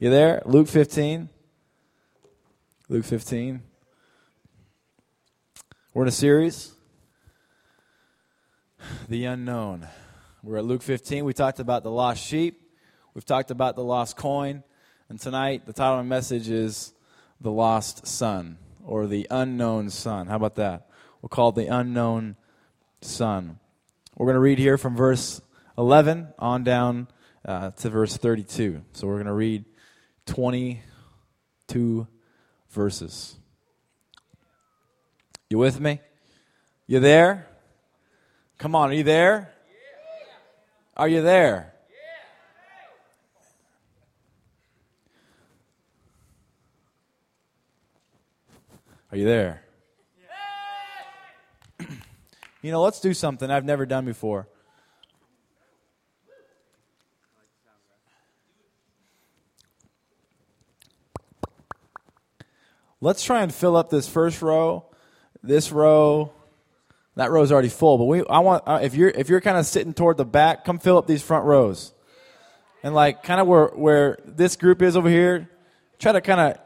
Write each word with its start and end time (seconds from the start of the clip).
You 0.00 0.10
there? 0.10 0.42
Luke 0.46 0.68
15. 0.68 1.28
Luke 2.88 3.04
15. 3.04 3.60
We're 5.92 6.02
in 6.02 6.08
a 6.08 6.12
series, 6.12 6.72
The 9.08 9.24
Unknown. 9.24 9.88
We're 10.44 10.58
at 10.58 10.64
Luke 10.64 10.82
15. 10.82 11.24
We 11.24 11.32
talked 11.32 11.58
about 11.58 11.82
the 11.82 11.90
lost 11.90 12.24
sheep, 12.24 12.62
we've 13.12 13.24
talked 13.24 13.50
about 13.50 13.74
the 13.74 13.82
lost 13.82 14.16
coin, 14.16 14.62
and 15.08 15.18
tonight 15.18 15.66
the 15.66 15.72
title 15.72 15.98
of 15.98 16.06
message 16.06 16.48
is 16.48 16.94
The 17.40 17.50
Lost 17.50 18.06
Son, 18.06 18.58
or 18.84 19.08
The 19.08 19.26
Unknown 19.32 19.90
Son. 19.90 20.28
How 20.28 20.36
about 20.36 20.54
that? 20.54 20.86
We'll 21.22 21.28
call 21.28 21.48
it 21.48 21.56
The 21.56 21.66
Unknown 21.66 22.36
Son. 23.00 23.58
We're 24.16 24.26
going 24.26 24.34
to 24.34 24.40
read 24.40 24.60
here 24.60 24.78
from 24.78 24.94
verse 24.94 25.40
11 25.76 26.34
on 26.38 26.62
down 26.62 27.08
uh, 27.44 27.72
to 27.72 27.90
verse 27.90 28.16
32. 28.16 28.82
So 28.92 29.08
we're 29.08 29.14
going 29.14 29.26
to 29.26 29.32
read 29.32 29.64
22 30.28 32.06
verses. 32.70 33.36
You 35.50 35.58
with 35.58 35.80
me? 35.80 36.00
You 36.86 37.00
there? 37.00 37.48
Come 38.58 38.74
on, 38.74 38.90
are 38.90 38.94
you 38.94 39.02
there? 39.02 39.54
Are 40.96 41.08
you 41.08 41.22
there? 41.22 41.72
Are 49.10 49.16
you 49.16 49.24
there? 49.24 49.62
you 52.60 52.70
know, 52.70 52.82
let's 52.82 53.00
do 53.00 53.14
something 53.14 53.50
I've 53.50 53.64
never 53.64 53.86
done 53.86 54.04
before. 54.04 54.46
Let's 63.00 63.22
try 63.22 63.42
and 63.42 63.54
fill 63.54 63.76
up 63.76 63.90
this 63.90 64.08
first 64.08 64.42
row, 64.42 64.84
this 65.42 65.70
row. 65.70 66.32
That 67.14 67.30
row's 67.30 67.50
already 67.50 67.68
full, 67.68 67.98
but 67.98 68.04
we 68.04 68.24
I 68.26 68.40
want 68.40 68.62
uh, 68.66 68.80
if 68.82 68.94
you're 68.94 69.10
if 69.10 69.28
you're 69.28 69.40
kind 69.40 69.56
of 69.56 69.66
sitting 69.66 69.92
toward 69.92 70.16
the 70.16 70.24
back, 70.24 70.64
come 70.64 70.78
fill 70.78 70.98
up 70.98 71.06
these 71.06 71.22
front 71.22 71.44
rows. 71.44 71.92
And 72.82 72.94
like 72.94 73.24
kind 73.24 73.40
of 73.40 73.46
where 73.46 73.66
where 73.68 74.18
this 74.24 74.54
group 74.56 74.82
is 74.82 74.96
over 74.96 75.08
here, 75.08 75.48
try 75.98 76.12
to 76.12 76.20
kind 76.20 76.40
of 76.40 76.58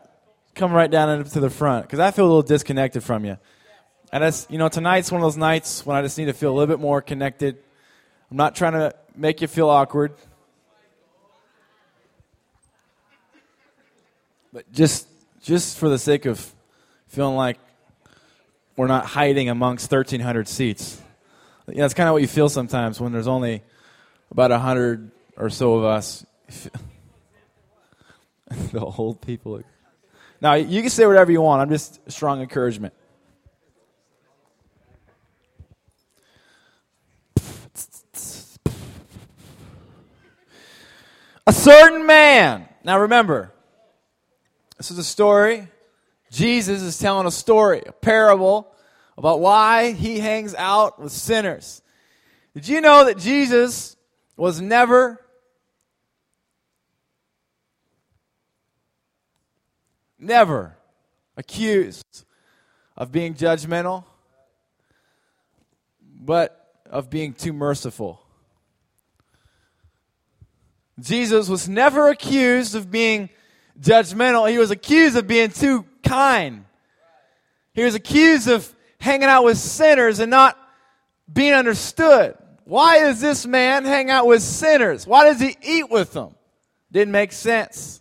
come 0.54 0.72
right 0.72 0.90
down 0.90 1.20
into 1.20 1.40
the 1.40 1.48
front 1.48 1.86
because 1.86 2.00
I 2.00 2.10
feel 2.10 2.26
a 2.26 2.28
little 2.28 2.42
disconnected 2.42 3.02
from 3.02 3.24
you. 3.24 3.38
And 4.12 4.22
that's 4.22 4.46
you 4.50 4.58
know 4.58 4.68
tonight's 4.68 5.10
one 5.10 5.22
of 5.22 5.24
those 5.24 5.38
nights 5.38 5.86
when 5.86 5.96
I 5.96 6.02
just 6.02 6.18
need 6.18 6.26
to 6.26 6.34
feel 6.34 6.50
a 6.50 6.54
little 6.54 6.74
bit 6.74 6.80
more 6.80 7.00
connected. 7.00 7.56
I'm 8.30 8.36
not 8.36 8.54
trying 8.54 8.74
to 8.74 8.94
make 9.16 9.40
you 9.40 9.48
feel 9.48 9.70
awkward, 9.70 10.12
but 14.52 14.70
just 14.70 15.08
just 15.42 15.76
for 15.76 15.88
the 15.88 15.98
sake 15.98 16.24
of 16.24 16.54
feeling 17.08 17.36
like 17.36 17.58
we're 18.76 18.86
not 18.86 19.04
hiding 19.04 19.48
amongst 19.48 19.90
1,300 19.90 20.48
seats. 20.48 21.02
Yeah, 21.68 21.82
that's 21.82 21.94
kind 21.94 22.08
of 22.08 22.14
what 22.14 22.22
you 22.22 22.28
feel 22.28 22.48
sometimes 22.48 23.00
when 23.00 23.12
there's 23.12 23.28
only 23.28 23.62
about 24.30 24.50
100 24.50 25.10
or 25.36 25.50
so 25.50 25.74
of 25.74 25.84
us. 25.84 26.24
the 28.72 28.80
old 28.80 29.20
people. 29.20 29.62
Now, 30.40 30.54
you 30.54 30.80
can 30.80 30.90
say 30.90 31.06
whatever 31.06 31.30
you 31.30 31.42
want. 31.42 31.60
I'm 31.62 31.68
just 31.70 32.00
strong 32.10 32.40
encouragement. 32.40 32.94
A 41.46 41.52
certain 41.52 42.06
man. 42.06 42.68
Now 42.84 43.00
remember, 43.00 43.51
this 44.82 44.90
is 44.90 44.98
a 44.98 45.04
story. 45.04 45.68
Jesus 46.32 46.82
is 46.82 46.98
telling 46.98 47.28
a 47.28 47.30
story, 47.30 47.84
a 47.86 47.92
parable 47.92 48.74
about 49.16 49.38
why 49.38 49.92
he 49.92 50.18
hangs 50.18 50.56
out 50.56 51.00
with 51.00 51.12
sinners. 51.12 51.82
Did 52.52 52.66
you 52.66 52.80
know 52.80 53.04
that 53.04 53.16
Jesus 53.16 53.96
was 54.36 54.60
never 54.60 55.24
never 60.18 60.76
accused 61.36 62.24
of 62.96 63.12
being 63.12 63.34
judgmental, 63.34 64.04
but 66.02 66.74
of 66.90 67.08
being 67.08 67.34
too 67.34 67.52
merciful. 67.52 68.20
Jesus 70.98 71.48
was 71.48 71.68
never 71.68 72.08
accused 72.08 72.74
of 72.74 72.90
being 72.90 73.30
judgmental. 73.80 74.50
He 74.50 74.58
was 74.58 74.70
accused 74.70 75.16
of 75.16 75.26
being 75.26 75.50
too 75.50 75.84
kind. 76.02 76.64
He 77.74 77.84
was 77.84 77.94
accused 77.94 78.48
of 78.48 78.72
hanging 78.98 79.28
out 79.28 79.44
with 79.44 79.58
sinners 79.58 80.18
and 80.18 80.30
not 80.30 80.58
being 81.32 81.54
understood. 81.54 82.36
Why 82.64 83.00
does 83.00 83.20
this 83.20 83.46
man 83.46 83.84
hang 83.84 84.10
out 84.10 84.26
with 84.26 84.42
sinners? 84.42 85.06
Why 85.06 85.24
does 85.24 85.40
he 85.40 85.56
eat 85.62 85.90
with 85.90 86.12
them? 86.12 86.34
Didn't 86.90 87.12
make 87.12 87.32
sense. 87.32 88.00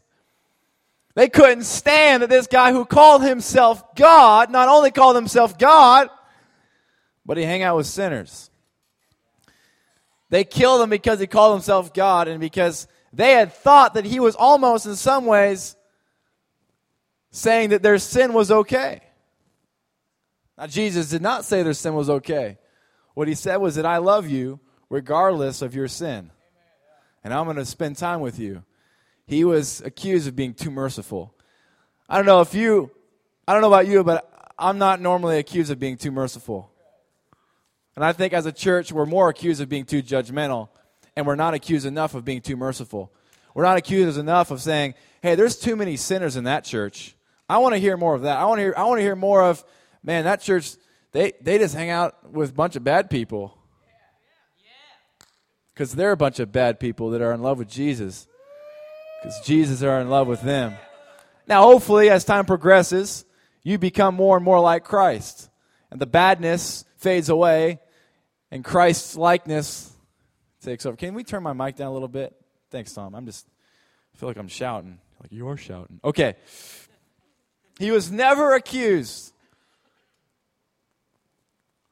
They 1.16 1.30
couldn't 1.30 1.64
stand 1.64 2.24
that 2.24 2.30
this 2.30 2.48
guy 2.48 2.72
who 2.72 2.86
called 2.86 3.24
himself 3.24 3.96
God 3.96 4.50
not 4.50 4.70
only 4.70 4.92
called 4.92 5.16
himself 5.16 5.58
God, 5.58 6.10
but 7.26 7.38
he 7.38 7.44
hang 7.44 7.64
out 7.64 7.78
with 7.78 7.88
sinners. 7.88 8.50
They 10.30 10.44
killed 10.46 10.82
him 10.82 10.90
because 10.90 11.20
he 11.20 11.28
called 11.28 11.56
himself 11.56 11.94
God 11.94 12.28
and 12.28 12.40
because 12.40 12.88
they 13.14 13.34
had 13.34 13.54
thought 13.54 13.96
that 13.96 14.06
he 14.06 14.20
was 14.20 14.36
almost 14.36 14.86
in 14.86 14.96
some 14.96 15.26
ways 15.26 15.76
saying 17.32 17.70
that 17.70 17.84
their 17.84 17.98
sin 17.98 18.34
was 18.34 18.52
okay. 18.52 19.02
Now, 20.58 20.68
Jesus 20.68 21.10
did 21.10 21.22
not 21.22 21.46
say 21.46 21.64
their 21.64 21.74
sin 21.74 21.94
was 21.94 22.10
okay. 22.10 22.58
What 23.14 23.28
he 23.28 23.36
said 23.36 23.58
was 23.58 23.76
that 23.76 23.86
I 23.86 23.98
love 23.98 24.30
you 24.30 24.60
regardless 24.90 25.62
of 25.62 25.76
your 25.76 25.88
sin. 25.88 26.32
And 27.24 27.34
I'm 27.34 27.46
going 27.46 27.58
to 27.58 27.66
spend 27.66 27.98
time 27.98 28.20
with 28.22 28.40
you. 28.40 28.64
He 29.26 29.44
was 29.44 29.82
accused 29.82 30.28
of 30.28 30.36
being 30.36 30.54
too 30.54 30.72
merciful. 30.72 31.34
I 32.10 32.18
don't 32.18 32.26
know 32.26 32.42
if 32.42 32.54
you, 32.54 32.92
I 33.48 33.54
don't 33.54 33.62
know 33.62 33.68
about 33.68 33.88
you, 33.88 34.04
but 34.04 34.54
I'm 34.58 34.78
not 34.78 35.02
normally 35.02 35.38
accused 35.38 35.72
of 35.72 35.80
being 35.80 35.98
too 35.98 36.12
merciful. 36.12 36.72
And 37.96 38.06
I 38.06 38.14
think 38.14 38.34
as 38.34 38.46
a 38.46 38.52
church, 38.52 38.92
we're 38.92 39.06
more 39.06 39.30
accused 39.30 39.62
of 39.62 39.70
being 39.70 39.86
too 39.86 40.02
judgmental 40.02 40.70
and 41.22 41.28
we're 41.28 41.36
not 41.36 41.54
accused 41.54 41.86
enough 41.86 42.16
of 42.16 42.26
being 42.26 42.42
too 42.42 42.58
merciful. 42.58 43.14
We're 43.54 43.64
not 43.64 43.78
accused 43.78 44.18
enough 44.18 44.50
of 44.50 44.60
saying, 44.60 44.96
hey, 45.22 45.36
there's 45.36 45.56
too 45.56 45.76
many 45.76 45.96
sinners 45.98 46.36
in 46.36 46.46
that 46.46 46.64
church. 46.64 47.16
I 47.48 47.60
want 47.60 47.76
to 47.76 47.80
hear 47.80 47.96
more 47.96 48.16
of 48.16 48.24
that. 48.24 48.40
I 48.40 48.46
want 48.46 48.58
to 48.58 48.64
hear, 48.64 48.74
I 48.76 48.86
want 48.86 48.98
to 48.98 49.04
hear 49.04 49.16
more 49.16 49.44
of, 49.44 49.64
man, 50.02 50.24
that 50.24 50.42
church, 50.42 50.78
they, 51.12 51.34
they 51.42 51.60
just 51.60 51.76
hang 51.76 51.92
out 51.92 52.32
with 52.32 52.50
a 52.50 52.54
bunch 52.54 52.76
of 52.76 52.84
bad 52.84 53.12
people. 53.12 53.56
Because 55.76 55.94
they're 55.94 56.12
a 56.12 56.18
bunch 56.18 56.40
of 56.40 56.52
bad 56.52 56.80
people 56.80 57.12
that 57.12 57.22
are 57.22 57.34
in 57.34 57.44
love 57.44 57.60
with 57.60 57.70
Jesus. 57.70 58.26
Because 59.22 59.40
Jesus 59.42 59.84
are 59.84 60.02
in 60.02 60.10
love 60.10 60.28
with 60.28 60.42
them. 60.42 60.74
Now, 61.46 61.62
hopefully, 61.62 62.10
as 62.10 62.26
time 62.26 62.46
progresses, 62.46 63.26
you 63.62 63.78
become 63.78 64.16
more 64.16 64.38
and 64.38 64.44
more 64.44 64.60
like 64.60 64.86
Christ. 64.86 65.52
And 65.92 66.02
the 66.02 66.08
badness 66.08 66.84
fades 66.98 67.30
away, 67.30 67.80
and 68.50 68.64
Christ's 68.64 69.16
likeness 69.16 69.91
takes 70.62 70.86
over. 70.86 70.96
Can 70.96 71.14
we 71.14 71.24
turn 71.24 71.44
my 71.44 71.54
mic 71.54 71.76
down 71.76 71.88
a 71.88 71.94
little 71.94 72.08
bit? 72.08 72.34
Thanks, 72.70 72.94
Tom. 72.94 73.16
I'm 73.16 73.26
just 73.26 73.48
I 74.14 74.18
feel 74.18 74.30
like 74.30 74.38
I'm 74.38 74.48
shouting. 74.48 75.00
Like 75.22 75.32
you're 75.32 75.58
shouting. 75.58 76.00
Okay. 76.04 76.36
He 77.80 77.92
was 77.92 78.12
never 78.12 78.54
accused 78.54 79.34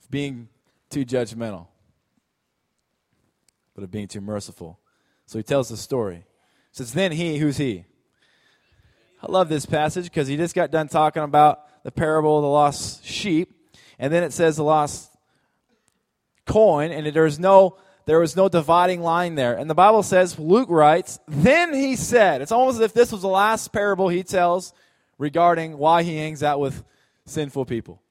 of 0.03 0.11
being 0.11 0.49
too 0.89 1.05
judgmental, 1.05 1.67
but 3.73 3.83
of 3.83 3.91
being 3.91 4.07
too 4.07 4.21
merciful. 4.21 4.79
So 5.25 5.37
he 5.39 5.43
tells 5.43 5.69
the 5.69 5.77
story. 5.77 6.25
Says, 6.71 6.93
Then 6.93 7.11
he, 7.11 7.37
who's 7.37 7.57
he? 7.57 7.85
I 9.21 9.31
love 9.31 9.49
this 9.49 9.65
passage 9.65 10.05
because 10.05 10.27
he 10.27 10.37
just 10.37 10.55
got 10.55 10.71
done 10.71 10.87
talking 10.87 11.23
about 11.23 11.83
the 11.83 11.91
parable 11.91 12.37
of 12.37 12.43
the 12.43 12.49
lost 12.49 13.05
sheep. 13.05 13.53
And 13.97 14.13
then 14.13 14.23
it 14.23 14.31
says 14.31 14.55
the 14.55 14.63
lost 14.63 15.11
coin, 16.45 16.91
and 16.91 17.05
there's 17.07 17.37
no 17.37 17.77
there 18.09 18.19
was 18.19 18.35
no 18.35 18.49
dividing 18.49 19.01
line 19.01 19.35
there. 19.35 19.55
And 19.55 19.69
the 19.69 19.75
Bible 19.75 20.01
says, 20.01 20.39
Luke 20.39 20.71
writes, 20.71 21.19
Then 21.27 21.75
he 21.75 21.95
said, 21.95 22.41
it's 22.41 22.51
almost 22.51 22.77
as 22.77 22.81
if 22.81 22.91
this 22.91 23.11
was 23.11 23.21
the 23.21 23.27
last 23.27 23.71
parable 23.71 24.09
he 24.09 24.23
tells 24.23 24.73
regarding 25.19 25.77
why 25.77 26.01
he 26.01 26.17
hangs 26.17 26.41
out 26.41 26.59
with 26.59 26.83
sinful 27.27 27.65
people. 27.65 28.01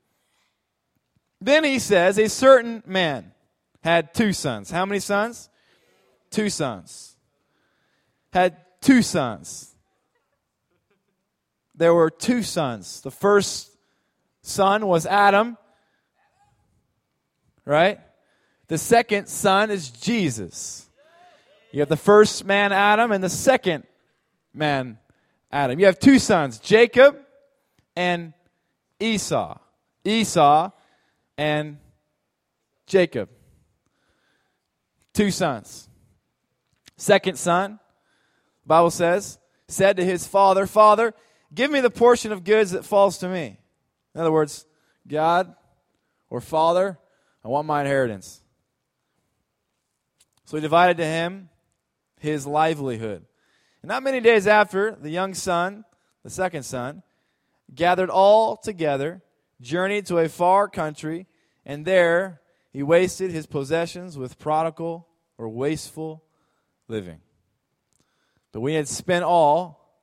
Then 1.40 1.64
he 1.64 1.80
says, 1.80 2.16
A 2.16 2.28
certain 2.28 2.84
man 2.86 3.32
had 3.82 4.14
two 4.14 4.32
sons. 4.32 4.70
How 4.70 4.86
many 4.86 5.00
sons? 5.00 5.50
Two 6.30 6.48
sons. 6.48 7.16
Had 8.32 8.56
two 8.80 9.02
sons. 9.02 9.74
There 11.74 11.92
were 11.92 12.10
two 12.10 12.44
sons. 12.44 13.00
The 13.00 13.10
first 13.10 13.68
son 14.42 14.86
was 14.86 15.06
Adam, 15.06 15.58
right? 17.64 17.98
The 18.68 18.78
second 18.78 19.28
son 19.28 19.70
is 19.70 19.90
Jesus. 19.90 20.88
You 21.72 21.80
have 21.80 21.88
the 21.88 21.96
first 21.96 22.44
man, 22.44 22.72
Adam, 22.72 23.12
and 23.12 23.24
the 23.24 23.30
second 23.30 23.84
man, 24.54 24.98
Adam. 25.50 25.78
You 25.78 25.86
have 25.86 25.98
two 25.98 26.18
sons, 26.18 26.58
Jacob 26.58 27.18
and 27.96 28.34
Esau. 29.00 29.58
Esau 30.04 30.70
and 31.36 31.78
Jacob. 32.86 33.28
Two 35.14 35.30
sons. 35.30 35.88
Second 36.96 37.38
son, 37.38 37.78
Bible 38.66 38.90
says, 38.90 39.38
said 39.68 39.96
to 39.96 40.04
his 40.04 40.26
father, 40.26 40.66
Father, 40.66 41.14
give 41.54 41.70
me 41.70 41.80
the 41.80 41.90
portion 41.90 42.32
of 42.32 42.44
goods 42.44 42.72
that 42.72 42.84
falls 42.84 43.18
to 43.18 43.28
me. 43.28 43.58
In 44.14 44.20
other 44.20 44.32
words, 44.32 44.66
God 45.06 45.54
or 46.28 46.40
Father, 46.40 46.98
I 47.44 47.48
want 47.48 47.66
my 47.66 47.80
inheritance. 47.80 48.42
So 50.48 50.56
he 50.56 50.62
divided 50.62 50.96
to 50.96 51.04
him 51.04 51.50
his 52.20 52.46
livelihood. 52.46 53.26
And 53.82 53.88
not 53.90 54.02
many 54.02 54.18
days 54.18 54.46
after, 54.46 54.92
the 54.92 55.10
young 55.10 55.34
son, 55.34 55.84
the 56.24 56.30
second 56.30 56.62
son, 56.62 57.02
gathered 57.74 58.08
all 58.08 58.56
together, 58.56 59.20
journeyed 59.60 60.06
to 60.06 60.16
a 60.16 60.26
far 60.26 60.66
country, 60.66 61.26
and 61.66 61.84
there 61.84 62.40
he 62.72 62.82
wasted 62.82 63.30
his 63.30 63.44
possessions 63.44 64.16
with 64.16 64.38
prodigal 64.38 65.06
or 65.36 65.50
wasteful 65.50 66.24
living. 66.88 67.20
But 68.50 68.60
when 68.60 68.70
he 68.70 68.76
had 68.76 68.88
spent 68.88 69.26
all, 69.26 70.00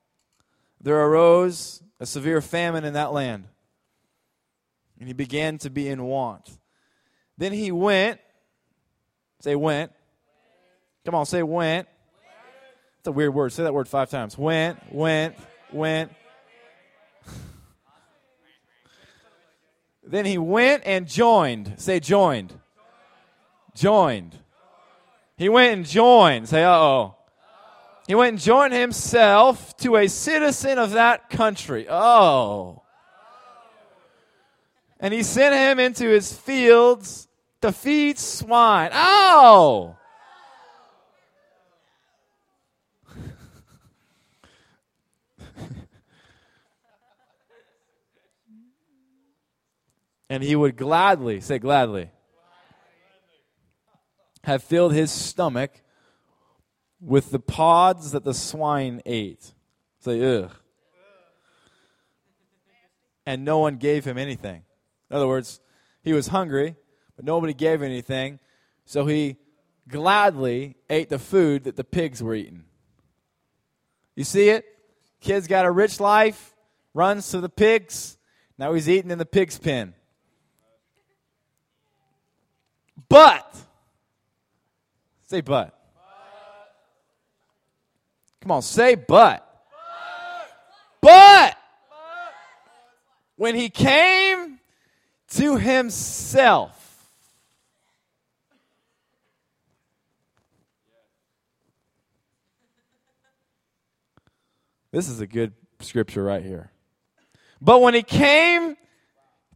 there 0.80 1.07
arose 1.07 1.81
a 2.00 2.06
severe 2.06 2.39
famine 2.39 2.83
in 2.83 2.94
that 2.94 3.13
land, 3.13 3.45
and 5.00 5.07
he 5.07 5.13
began 5.15 5.57
to 5.57 5.71
be 5.71 5.88
in 5.88 6.03
want. 6.03 6.56
Then 7.36 7.51
he 7.51 7.71
went, 7.71 8.19
say 9.39 9.56
went. 9.56 9.92
Come 11.06 11.16
on, 11.16 11.25
say 11.25 11.44
went 11.44 11.88
it's 13.06 13.07
a 13.07 13.12
weird 13.12 13.36
word. 13.36 13.54
Say 13.54 13.62
that 13.62 13.72
word 13.72 13.88
five 13.88 14.10
times. 14.10 14.36
Went, 14.36 14.80
went, 14.92 15.36
went. 15.72 16.12
then 20.04 20.25
he 20.25 20.40
went 20.40 20.81
and 20.88 21.07
joined. 21.07 21.75
Say 21.78 22.00
joined. 22.00 22.52
Joined. 23.75 24.36
He 25.38 25.50
went 25.50 25.74
and 25.74 25.86
joined. 25.86 26.50
Say, 26.50 26.63
uh 26.63 26.72
oh. 26.72 27.16
He 28.07 28.16
went 28.16 28.30
and 28.30 28.42
joined 28.42 28.74
himself 28.74 29.78
to 29.78 29.98
a 29.98 30.07
citizen 30.07 30.80
of 30.80 30.94
that 30.94 31.30
country. 31.30 31.86
Oh. 31.88 32.81
And 35.00 35.13
he 35.13 35.22
sent 35.22 35.54
him 35.54 35.80
into 35.80 36.10
his 36.10 36.34
fields 36.34 37.28
to 37.62 37.72
feed 37.72 38.18
swine. 38.18 38.90
Oh. 38.94 39.96
And 50.30 50.44
he 50.44 50.56
would 50.56 50.75
gladly, 50.75 51.42
say 51.42 51.60
gladly, 51.60 52.10
have 54.44 54.63
filled 54.63 54.94
his 54.94 55.12
stomach 55.12 55.81
with 57.00 57.31
the 57.31 57.39
pods 57.39 58.12
that 58.12 58.24
the 58.24 58.33
swine 58.33 59.01
ate. 59.06 59.54
Say, 60.00 60.22
ugh. 60.38 60.51
And 63.25 63.44
no 63.44 63.60
one 63.60 63.77
gave 63.77 64.06
him 64.06 64.18
anything. 64.18 64.63
In 65.10 65.16
other 65.16 65.27
words, 65.27 65.60
he 66.04 66.13
was 66.13 66.28
hungry, 66.28 66.75
but 67.16 67.25
nobody 67.25 67.54
gave 67.54 67.81
him 67.81 67.86
anything, 67.86 68.39
so 68.86 69.06
he 69.06 69.38
gladly 69.88 70.75
ate 70.89 71.10
the 71.10 71.19
food 71.19 71.63
that 71.63 71.75
the 71.75 71.83
pigs 71.83 72.21
were 72.21 72.36
eating. 72.36 72.66
You 74.16 74.24
see 74.24 74.50
it? 74.50 74.66
Kid's 75.21 75.48
got 75.48 75.66
a 75.66 75.71
rich 75.71 76.00
life, 76.00 76.56
runs 76.94 77.30
to 77.31 77.42
the 77.42 77.50
pigs. 77.50 78.18
Now 78.57 78.74
he's 78.74 78.88
eating 78.88 79.12
in 79.12 79.18
the 79.18 79.25
pig's 79.25 79.57
pen. 79.57 79.95
But, 83.09 83.56
say 85.27 85.42
but. 85.42 85.77
Come 88.42 88.51
on, 88.51 88.62
say 88.62 88.95
but. 88.95 89.42
But, 91.01 91.57
when 93.36 93.56
he 93.56 93.69
came 93.69 94.59
to 95.31 95.57
himself, 95.57 96.81
This 104.95 105.09
is 105.09 105.19
a 105.19 105.27
good 105.27 105.51
scripture 105.81 106.24
right 106.24 106.42
here. 106.42 106.71
But 107.59 107.81
when 107.81 107.94
he 107.94 108.01
came 108.01 108.77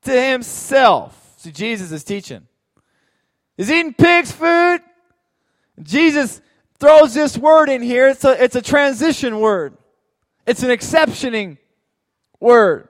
to 0.02 0.12
himself, 0.12 1.36
see, 1.38 1.54
Jesus 1.54 1.94
is 1.94 2.04
teaching 2.04 2.49
is 3.60 3.70
eating 3.70 3.94
pig's 3.94 4.32
food. 4.32 4.80
Jesus 5.84 6.42
throws 6.80 7.14
this 7.14 7.38
word 7.38 7.70
in 7.70 7.82
here. 7.82 8.08
It's 8.08 8.24
a, 8.24 8.42
it's 8.42 8.56
a 8.56 8.62
transition 8.62 9.42
word. 9.42 9.78
It's 10.48 10.64
an 10.64 10.72
exceptioning 10.72 11.58
word. 12.40 12.88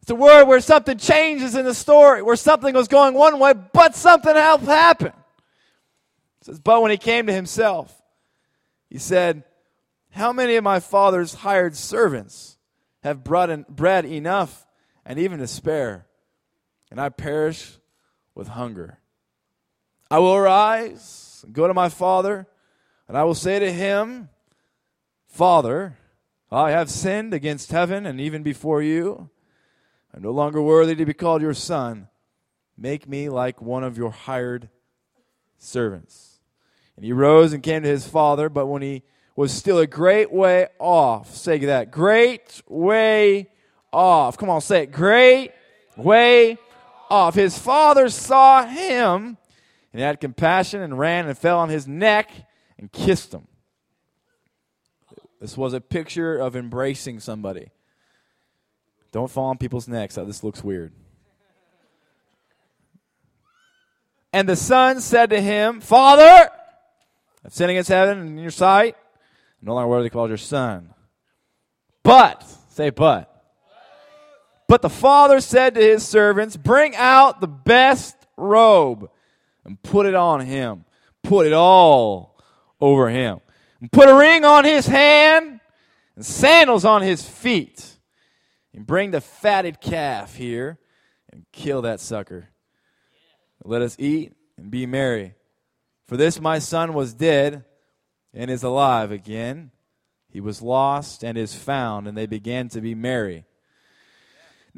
It's 0.00 0.10
a 0.10 0.14
word 0.14 0.46
where 0.46 0.60
something 0.60 0.96
changes 0.96 1.54
in 1.54 1.66
the 1.66 1.74
story, 1.74 2.22
where 2.22 2.34
something 2.34 2.74
was 2.74 2.88
going 2.88 3.12
one 3.12 3.38
way, 3.38 3.52
but 3.52 3.94
something 3.94 4.34
else 4.34 4.64
happened. 4.64 5.12
It 6.40 6.46
says, 6.46 6.60
but 6.60 6.80
when 6.80 6.90
he 6.90 6.96
came 6.96 7.26
to 7.26 7.32
himself, 7.34 7.94
he 8.88 8.96
said, 8.96 9.44
How 10.12 10.32
many 10.32 10.56
of 10.56 10.64
my 10.64 10.80
father's 10.80 11.34
hired 11.34 11.76
servants 11.76 12.56
have 13.02 13.22
brought 13.22 13.50
in 13.50 13.66
bread 13.68 14.06
enough 14.06 14.66
and 15.04 15.18
even 15.18 15.40
to 15.40 15.46
spare, 15.46 16.06
and 16.90 16.98
I 16.98 17.10
perish 17.10 17.76
with 18.34 18.48
hunger? 18.48 19.00
I 20.10 20.18
will 20.20 20.34
arise, 20.34 21.44
go 21.52 21.68
to 21.68 21.74
my 21.74 21.90
father, 21.90 22.46
and 23.08 23.16
I 23.16 23.24
will 23.24 23.34
say 23.34 23.58
to 23.58 23.70
him, 23.70 24.30
Father, 25.26 25.98
I 26.50 26.70
have 26.70 26.90
sinned 26.90 27.34
against 27.34 27.72
heaven 27.72 28.06
and 28.06 28.18
even 28.18 28.42
before 28.42 28.80
you. 28.80 29.28
I'm 30.14 30.22
no 30.22 30.30
longer 30.30 30.62
worthy 30.62 30.94
to 30.94 31.04
be 31.04 31.12
called 31.12 31.42
your 31.42 31.52
son. 31.52 32.08
Make 32.76 33.06
me 33.06 33.28
like 33.28 33.60
one 33.60 33.84
of 33.84 33.98
your 33.98 34.10
hired 34.10 34.70
servants. 35.58 36.38
And 36.96 37.04
he 37.04 37.12
rose 37.12 37.52
and 37.52 37.62
came 37.62 37.82
to 37.82 37.88
his 37.88 38.08
father, 38.08 38.48
but 38.48 38.66
when 38.66 38.80
he 38.80 39.02
was 39.36 39.52
still 39.52 39.78
a 39.78 39.86
great 39.86 40.32
way 40.32 40.68
off, 40.78 41.34
say 41.34 41.58
that, 41.58 41.90
great 41.90 42.62
way 42.66 43.48
off. 43.92 44.38
Come 44.38 44.48
on, 44.48 44.62
say 44.62 44.84
it, 44.84 44.90
great 44.90 45.52
way 45.96 46.56
off. 47.10 47.34
His 47.34 47.58
father 47.58 48.08
saw 48.08 48.64
him 48.66 49.36
and 49.92 50.00
he 50.00 50.04
had 50.04 50.20
compassion 50.20 50.82
and 50.82 50.98
ran 50.98 51.26
and 51.26 51.36
fell 51.36 51.58
on 51.58 51.68
his 51.68 51.86
neck 51.86 52.30
and 52.78 52.92
kissed 52.92 53.32
him. 53.32 53.46
This 55.40 55.56
was 55.56 55.72
a 55.72 55.80
picture 55.80 56.36
of 56.36 56.56
embracing 56.56 57.20
somebody. 57.20 57.70
Don't 59.12 59.30
fall 59.30 59.46
on 59.46 59.58
people's 59.58 59.88
necks. 59.88 60.16
This 60.16 60.42
looks 60.44 60.62
weird. 60.62 60.92
And 64.32 64.48
the 64.48 64.56
son 64.56 65.00
said 65.00 65.30
to 65.30 65.40
him, 65.40 65.80
Father, 65.80 66.50
I've 67.44 67.54
sinned 67.54 67.70
against 67.70 67.88
heaven 67.88 68.18
and 68.18 68.30
in 68.30 68.38
your 68.38 68.50
sight. 68.50 68.94
I'm 69.60 69.66
no 69.66 69.74
longer 69.74 69.88
worthy 69.88 70.08
to 70.08 70.12
call 70.12 70.28
your 70.28 70.36
son. 70.36 70.92
But, 72.02 72.44
say 72.70 72.90
but. 72.90 73.34
But 74.66 74.82
the 74.82 74.90
father 74.90 75.40
said 75.40 75.74
to 75.74 75.80
his 75.80 76.06
servants, 76.06 76.56
Bring 76.56 76.94
out 76.94 77.40
the 77.40 77.48
best 77.48 78.16
robe 78.36 79.10
and 79.68 79.82
put 79.82 80.06
it 80.06 80.14
on 80.14 80.40
him. 80.40 80.86
Put 81.22 81.46
it 81.46 81.52
all 81.52 82.40
over 82.80 83.10
him. 83.10 83.40
And 83.82 83.92
put 83.92 84.08
a 84.08 84.14
ring 84.14 84.42
on 84.42 84.64
his 84.64 84.86
hand 84.86 85.60
and 86.16 86.24
sandals 86.24 86.86
on 86.86 87.02
his 87.02 87.22
feet. 87.22 87.98
And 88.72 88.86
bring 88.86 89.10
the 89.10 89.20
fatted 89.20 89.82
calf 89.82 90.36
here 90.36 90.78
and 91.30 91.44
kill 91.52 91.82
that 91.82 92.00
sucker. 92.00 92.48
Let 93.62 93.82
us 93.82 93.94
eat 93.98 94.32
and 94.56 94.70
be 94.70 94.86
merry. 94.86 95.34
For 96.06 96.16
this 96.16 96.40
my 96.40 96.58
son 96.60 96.94
was 96.94 97.12
dead 97.12 97.64
and 98.32 98.50
is 98.50 98.62
alive 98.62 99.12
again. 99.12 99.70
He 100.30 100.40
was 100.40 100.62
lost 100.62 101.22
and 101.22 101.36
is 101.36 101.54
found, 101.54 102.08
and 102.08 102.16
they 102.16 102.26
began 102.26 102.68
to 102.70 102.80
be 102.80 102.94
merry. 102.94 103.44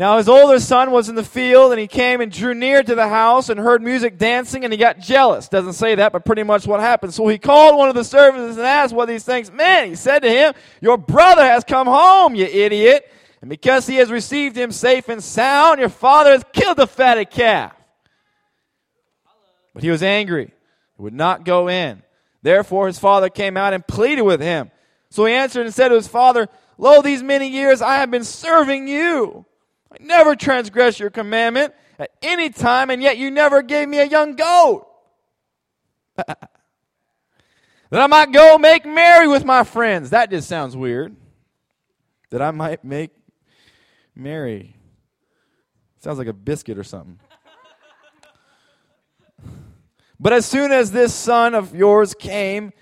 Now 0.00 0.16
his 0.16 0.30
older 0.30 0.58
son 0.58 0.92
was 0.92 1.10
in 1.10 1.14
the 1.14 1.22
field, 1.22 1.72
and 1.72 1.78
he 1.78 1.86
came 1.86 2.22
and 2.22 2.32
drew 2.32 2.54
near 2.54 2.82
to 2.82 2.94
the 2.94 3.06
house 3.06 3.50
and 3.50 3.60
heard 3.60 3.82
music 3.82 4.16
dancing, 4.16 4.64
and 4.64 4.72
he 4.72 4.78
got 4.78 4.98
jealous. 4.98 5.46
Doesn't 5.46 5.74
say 5.74 5.94
that, 5.96 6.10
but 6.10 6.24
pretty 6.24 6.42
much 6.42 6.66
what 6.66 6.80
happened. 6.80 7.12
So 7.12 7.28
he 7.28 7.36
called 7.36 7.76
one 7.76 7.90
of 7.90 7.94
the 7.94 8.02
servants 8.02 8.56
and 8.56 8.66
asked 8.66 8.94
what 8.94 9.08
these 9.08 9.24
things 9.24 9.52
meant. 9.52 9.90
He 9.90 9.94
said 9.96 10.20
to 10.20 10.30
him, 10.30 10.54
Your 10.80 10.96
brother 10.96 11.44
has 11.44 11.64
come 11.64 11.86
home, 11.86 12.34
you 12.34 12.46
idiot. 12.46 13.12
And 13.42 13.50
because 13.50 13.86
he 13.86 13.96
has 13.96 14.10
received 14.10 14.56
him 14.56 14.72
safe 14.72 15.10
and 15.10 15.22
sound, 15.22 15.80
your 15.80 15.90
father 15.90 16.30
has 16.30 16.44
killed 16.50 16.78
the 16.78 16.86
fatted 16.86 17.28
calf. 17.28 17.74
But 19.74 19.82
he 19.82 19.90
was 19.90 20.02
angry, 20.02 20.46
he 20.96 21.02
would 21.02 21.12
not 21.12 21.44
go 21.44 21.68
in. 21.68 22.02
Therefore 22.40 22.86
his 22.86 22.98
father 22.98 23.28
came 23.28 23.58
out 23.58 23.74
and 23.74 23.86
pleaded 23.86 24.22
with 24.22 24.40
him. 24.40 24.70
So 25.10 25.26
he 25.26 25.34
answered 25.34 25.66
and 25.66 25.74
said 25.74 25.88
to 25.88 25.94
his 25.94 26.08
father, 26.08 26.48
Lo, 26.78 27.02
these 27.02 27.22
many 27.22 27.48
years 27.48 27.82
I 27.82 27.96
have 27.96 28.10
been 28.10 28.24
serving 28.24 28.88
you. 28.88 29.44
I 29.92 29.96
never 30.00 30.36
transgressed 30.36 31.00
your 31.00 31.10
commandment 31.10 31.74
at 31.98 32.10
any 32.22 32.50
time, 32.50 32.90
and 32.90 33.02
yet 33.02 33.18
you 33.18 33.30
never 33.30 33.62
gave 33.62 33.88
me 33.88 33.98
a 33.98 34.04
young 34.04 34.36
goat. 34.36 34.86
that 36.16 36.40
I 37.92 38.06
might 38.06 38.32
go 38.32 38.56
make 38.58 38.86
merry 38.86 39.26
with 39.26 39.44
my 39.44 39.64
friends. 39.64 40.10
That 40.10 40.30
just 40.30 40.48
sounds 40.48 40.76
weird. 40.76 41.16
That 42.30 42.40
I 42.40 42.52
might 42.52 42.84
make 42.84 43.10
merry. 44.14 44.76
Sounds 45.98 46.18
like 46.18 46.28
a 46.28 46.32
biscuit 46.32 46.78
or 46.78 46.84
something. 46.84 47.18
but 50.20 50.32
as 50.32 50.46
soon 50.46 50.70
as 50.70 50.92
this 50.92 51.12
son 51.12 51.54
of 51.54 51.74
yours 51.74 52.14
came, 52.14 52.72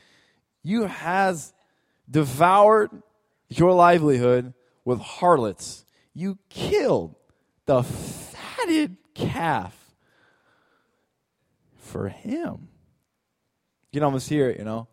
you 0.62 0.84
has 0.84 1.54
devoured 2.10 2.90
your 3.48 3.72
livelihood 3.72 4.52
with 4.84 5.00
harlots. 5.00 5.84
You 6.18 6.36
killed 6.48 7.14
the 7.66 7.84
fatted 7.84 8.96
calf 9.14 9.94
for 11.76 12.08
him. 12.08 12.66
You 13.92 14.00
can 14.00 14.02
almost 14.02 14.28
hear 14.28 14.50
it, 14.50 14.58
you 14.58 14.64
know. 14.64 14.88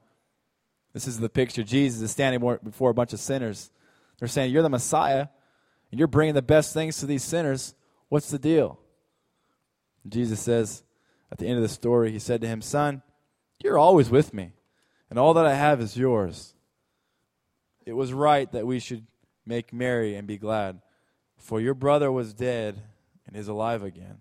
This 0.94 1.08
is 1.08 1.20
the 1.20 1.28
picture. 1.28 1.64
Jesus 1.64 2.04
is 2.04 2.12
standing 2.12 2.60
before 2.64 2.92
a 2.92 2.94
bunch 2.94 3.12
of 3.12 3.20
sinners. 3.20 3.72
They're 4.20 4.28
saying, 4.28 4.52
You're 4.52 4.62
the 4.62 4.70
Messiah, 4.70 5.30
and 5.90 5.98
you're 5.98 6.08
bringing 6.08 6.36
the 6.36 6.44
best 6.44 6.76
things 6.76 7.00
to 7.00 7.08
these 7.08 7.24
sinners. 7.24 7.74
What's 8.10 8.30
the 8.30 8.38
deal? 8.38 8.80
And 10.04 10.14
Jesus 10.14 10.40
says, 10.40 10.84
at 11.32 11.40
the 11.40 11.48
end 11.48 11.56
of 11.56 11.64
the 11.64 11.70
story, 11.70 12.12
He 12.12 12.20
said 12.20 12.40
to 12.42 12.48
him, 12.48 12.62
Son, 12.62 13.02
you're 13.64 13.80
always 13.80 14.12
with 14.12 14.32
me, 14.32 14.52
and 15.10 15.18
all 15.18 15.34
that 15.34 15.48
I 15.48 15.56
have 15.56 15.82
is 15.82 15.98
yours. 15.98 16.54
It 17.84 17.94
was 17.94 18.14
right 18.14 18.52
that 18.52 18.68
we 18.68 18.78
should 18.78 19.08
make 19.44 19.74
merry 19.74 20.14
and 20.16 20.28
be 20.28 20.38
glad, 20.38 20.82
for 21.46 21.62
your 21.62 21.76
brother 21.76 22.12
was 22.12 22.34
dead 22.34 22.82
and 23.28 23.36
is 23.36 23.48
alive 23.48 23.84
again. 23.84 24.18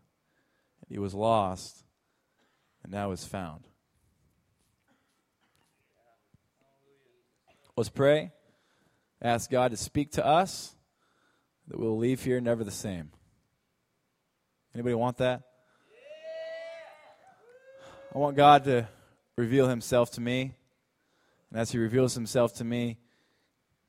And 0.80 0.90
He 0.90 0.98
was 0.98 1.14
lost 1.14 1.82
and 2.82 2.92
now 2.92 3.12
is 3.12 3.24
found. 3.24 3.66
Let's 7.78 7.88
pray. 7.88 8.30
Ask 9.22 9.50
God 9.50 9.70
to 9.70 9.76
speak 9.78 10.12
to 10.12 10.24
us 10.24 10.74
that 11.68 11.80
we'll 11.80 11.96
leave 11.96 12.22
here 12.22 12.42
never 12.42 12.62
the 12.62 12.70
same. 12.70 13.10
Anybody 14.74 14.94
want 14.94 15.16
that? 15.16 15.44
I 18.14 18.18
want 18.18 18.36
God 18.36 18.64
to 18.64 18.86
reveal 19.36 19.66
himself 19.66 20.10
to 20.12 20.20
me. 20.20 20.52
And 21.50 21.58
as 21.58 21.72
he 21.72 21.78
reveals 21.78 22.14
himself 22.14 22.52
to 22.56 22.64
me, 22.64 22.98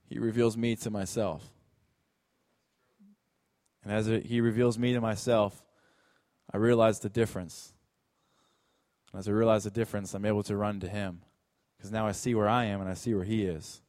he 0.08 0.20
reveals 0.20 0.56
me 0.56 0.78
to 0.78 0.90
myself. 0.90 1.52
And 3.86 3.94
as 3.94 4.08
he 4.08 4.42
reveals 4.42 4.78
me 4.80 4.94
to 4.94 5.00
myself, 5.00 5.64
I 6.52 6.58
realize 6.58 7.00
the 7.00 7.10
difference. 7.10 7.74
And 9.14 9.20
as 9.20 9.28
I 9.30 9.32
realize 9.32 9.64
the 9.64 9.72
difference, 9.72 10.14
I'm 10.14 10.26
able 10.26 10.44
to 10.44 10.58
run 10.58 10.80
to 10.80 10.90
him. 10.90 11.22
Because 11.78 11.92
now 11.92 12.08
I 12.08 12.12
see 12.12 12.34
where 12.34 12.50
I 12.50 12.66
am 12.66 12.82
and 12.82 12.90
I 12.90 12.96
see 12.96 13.14
where 13.14 13.24
he 13.24 13.46
is. 13.46 13.82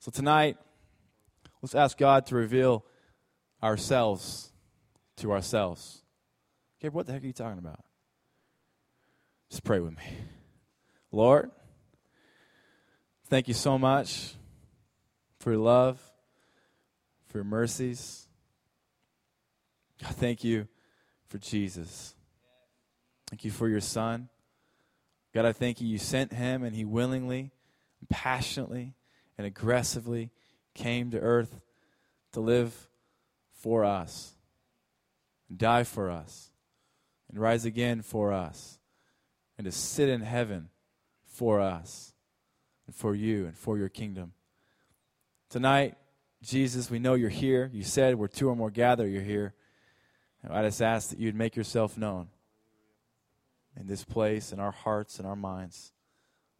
So 0.00 0.10
tonight, 0.10 0.56
let's 1.62 1.74
ask 1.74 1.96
God 1.96 2.26
to 2.26 2.34
reveal 2.34 2.84
ourselves 3.62 4.50
to 5.18 5.32
ourselves. 5.32 6.02
Gabe, 6.80 6.92
what 6.92 7.06
the 7.06 7.12
heck 7.12 7.22
are 7.22 7.26
you 7.26 7.32
talking 7.32 7.58
about? 7.58 7.84
Just 9.50 9.62
pray 9.62 9.78
with 9.78 9.96
me. 9.96 10.02
Lord, 11.12 11.50
thank 13.28 13.46
you 13.46 13.54
so 13.54 13.78
much 13.78 14.34
for 15.38 15.52
your 15.52 15.60
love, 15.60 16.00
for 17.30 17.38
your 17.38 17.44
mercies. 17.44 18.26
God, 20.02 20.16
thank 20.16 20.42
you 20.42 20.66
for 21.28 21.38
Jesus. 21.38 22.14
Thank 23.30 23.44
you 23.44 23.52
for 23.52 23.68
your 23.68 23.80
son. 23.80 24.28
God, 25.32 25.44
I 25.44 25.52
thank 25.52 25.80
you. 25.80 25.86
You 25.86 25.98
sent 25.98 26.32
him, 26.32 26.64
and 26.64 26.74
he 26.74 26.84
willingly, 26.84 27.52
and 28.00 28.08
passionately, 28.08 28.94
and 29.38 29.46
aggressively 29.46 30.32
came 30.74 31.12
to 31.12 31.20
earth 31.20 31.62
to 32.32 32.40
live 32.40 32.88
for 33.52 33.84
us, 33.84 34.34
and 35.48 35.56
die 35.56 35.84
for 35.84 36.10
us, 36.10 36.50
and 37.28 37.38
rise 37.38 37.64
again 37.64 38.02
for 38.02 38.32
us, 38.32 38.80
and 39.56 39.66
to 39.66 39.70
sit 39.70 40.08
in 40.08 40.22
heaven 40.22 40.68
for 41.24 41.60
us, 41.60 42.12
and 42.86 42.96
for 42.96 43.14
you, 43.14 43.46
and 43.46 43.56
for 43.56 43.78
your 43.78 43.88
kingdom. 43.88 44.32
Tonight, 45.48 45.96
Jesus, 46.42 46.90
we 46.90 46.98
know 46.98 47.14
you're 47.14 47.28
here. 47.28 47.70
You 47.72 47.82
said 47.82 48.14
where 48.14 48.28
two 48.28 48.48
or 48.48 48.56
more 48.56 48.70
gather, 48.70 49.06
you're 49.06 49.22
here. 49.22 49.54
I 50.48 50.62
just 50.62 50.80
ask 50.80 51.10
that 51.10 51.18
you'd 51.18 51.34
make 51.34 51.54
yourself 51.54 51.98
known 51.98 52.28
in 53.78 53.86
this 53.86 54.04
place, 54.04 54.52
in 54.52 54.58
our 54.58 54.72
hearts, 54.72 55.18
and 55.18 55.28
our 55.28 55.36
minds, 55.36 55.92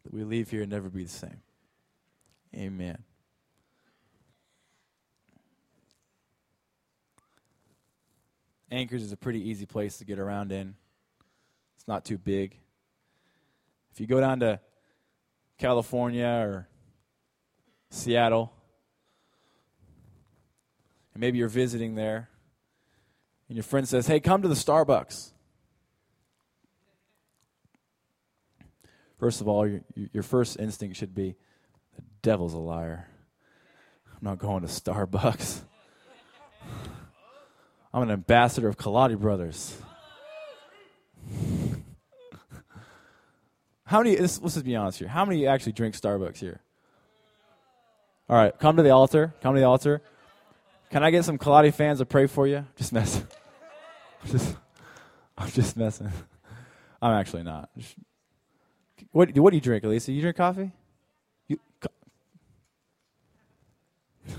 that 0.03 0.13
we 0.13 0.23
leave 0.23 0.51
here 0.51 0.61
and 0.61 0.71
never 0.71 0.89
be 0.89 1.03
the 1.03 1.09
same. 1.09 1.41
Amen. 2.55 3.03
Anchorage 8.69 9.01
is 9.01 9.11
a 9.11 9.17
pretty 9.17 9.49
easy 9.49 9.65
place 9.65 9.97
to 9.97 10.05
get 10.05 10.19
around 10.19 10.51
in. 10.51 10.75
It's 11.75 11.87
not 11.87 12.05
too 12.05 12.17
big. 12.17 12.55
If 13.91 13.99
you 13.99 14.07
go 14.07 14.19
down 14.19 14.39
to 14.41 14.59
California 15.57 16.25
or 16.25 16.67
Seattle, 17.89 18.53
and 21.13 21.21
maybe 21.21 21.37
you're 21.37 21.49
visiting 21.49 21.95
there, 21.95 22.29
and 23.47 23.55
your 23.55 23.63
friend 23.63 23.87
says, 23.87 24.07
Hey, 24.07 24.19
come 24.19 24.41
to 24.41 24.47
the 24.47 24.55
Starbucks. 24.55 25.31
First 29.19 29.41
of 29.41 29.47
all, 29.47 29.67
your, 29.67 29.81
your 30.13 30.23
first 30.23 30.59
instinct 30.59 30.97
should 30.97 31.13
be, 31.13 31.35
The 31.95 32.01
devil's 32.21 32.53
a 32.53 32.57
liar. 32.57 33.07
I'm 34.07 34.19
not 34.21 34.39
going 34.39 34.61
to 34.61 34.67
Starbucks. 34.67 35.61
I'm 37.93 38.03
an 38.03 38.11
ambassador 38.11 38.67
of 38.67 38.77
Kaladi 38.77 39.19
Brothers. 39.19 39.77
How 43.85 44.01
many, 44.01 44.17
let's, 44.17 44.41
let's 44.41 44.53
just 44.53 44.65
be 44.65 44.75
honest 44.75 44.99
here. 44.99 45.09
How 45.09 45.25
many 45.25 45.45
actually 45.45 45.73
drink 45.73 45.95
Starbucks 45.95 46.37
here? 46.37 46.61
All 48.29 48.37
right, 48.37 48.57
come 48.57 48.77
to 48.77 48.83
the 48.83 48.91
altar. 48.91 49.33
Come 49.41 49.55
to 49.55 49.59
the 49.59 49.67
altar. 49.67 50.01
Can 50.91 51.03
I 51.03 51.11
get 51.11 51.23
some 51.23 51.37
Kaladi 51.37 51.73
fans 51.73 51.99
to 51.99 52.05
pray 52.05 52.27
for 52.27 52.45
you? 52.45 52.65
Just 52.75 52.91
messing. 52.91 53.25
just, 54.25 54.55
I'm 55.37 55.49
just 55.49 55.77
messing. 55.77 56.11
I'm 57.01 57.13
actually 57.13 57.43
not. 57.43 57.69
What, 59.11 59.35
what 59.37 59.51
do 59.51 59.57
you 59.57 59.61
drink, 59.61 59.85
Elisa? 59.85 60.11
You 60.11 60.21
drink 60.21 60.35
coffee? 60.35 60.71
You, 61.47 61.59
co- 61.79 61.87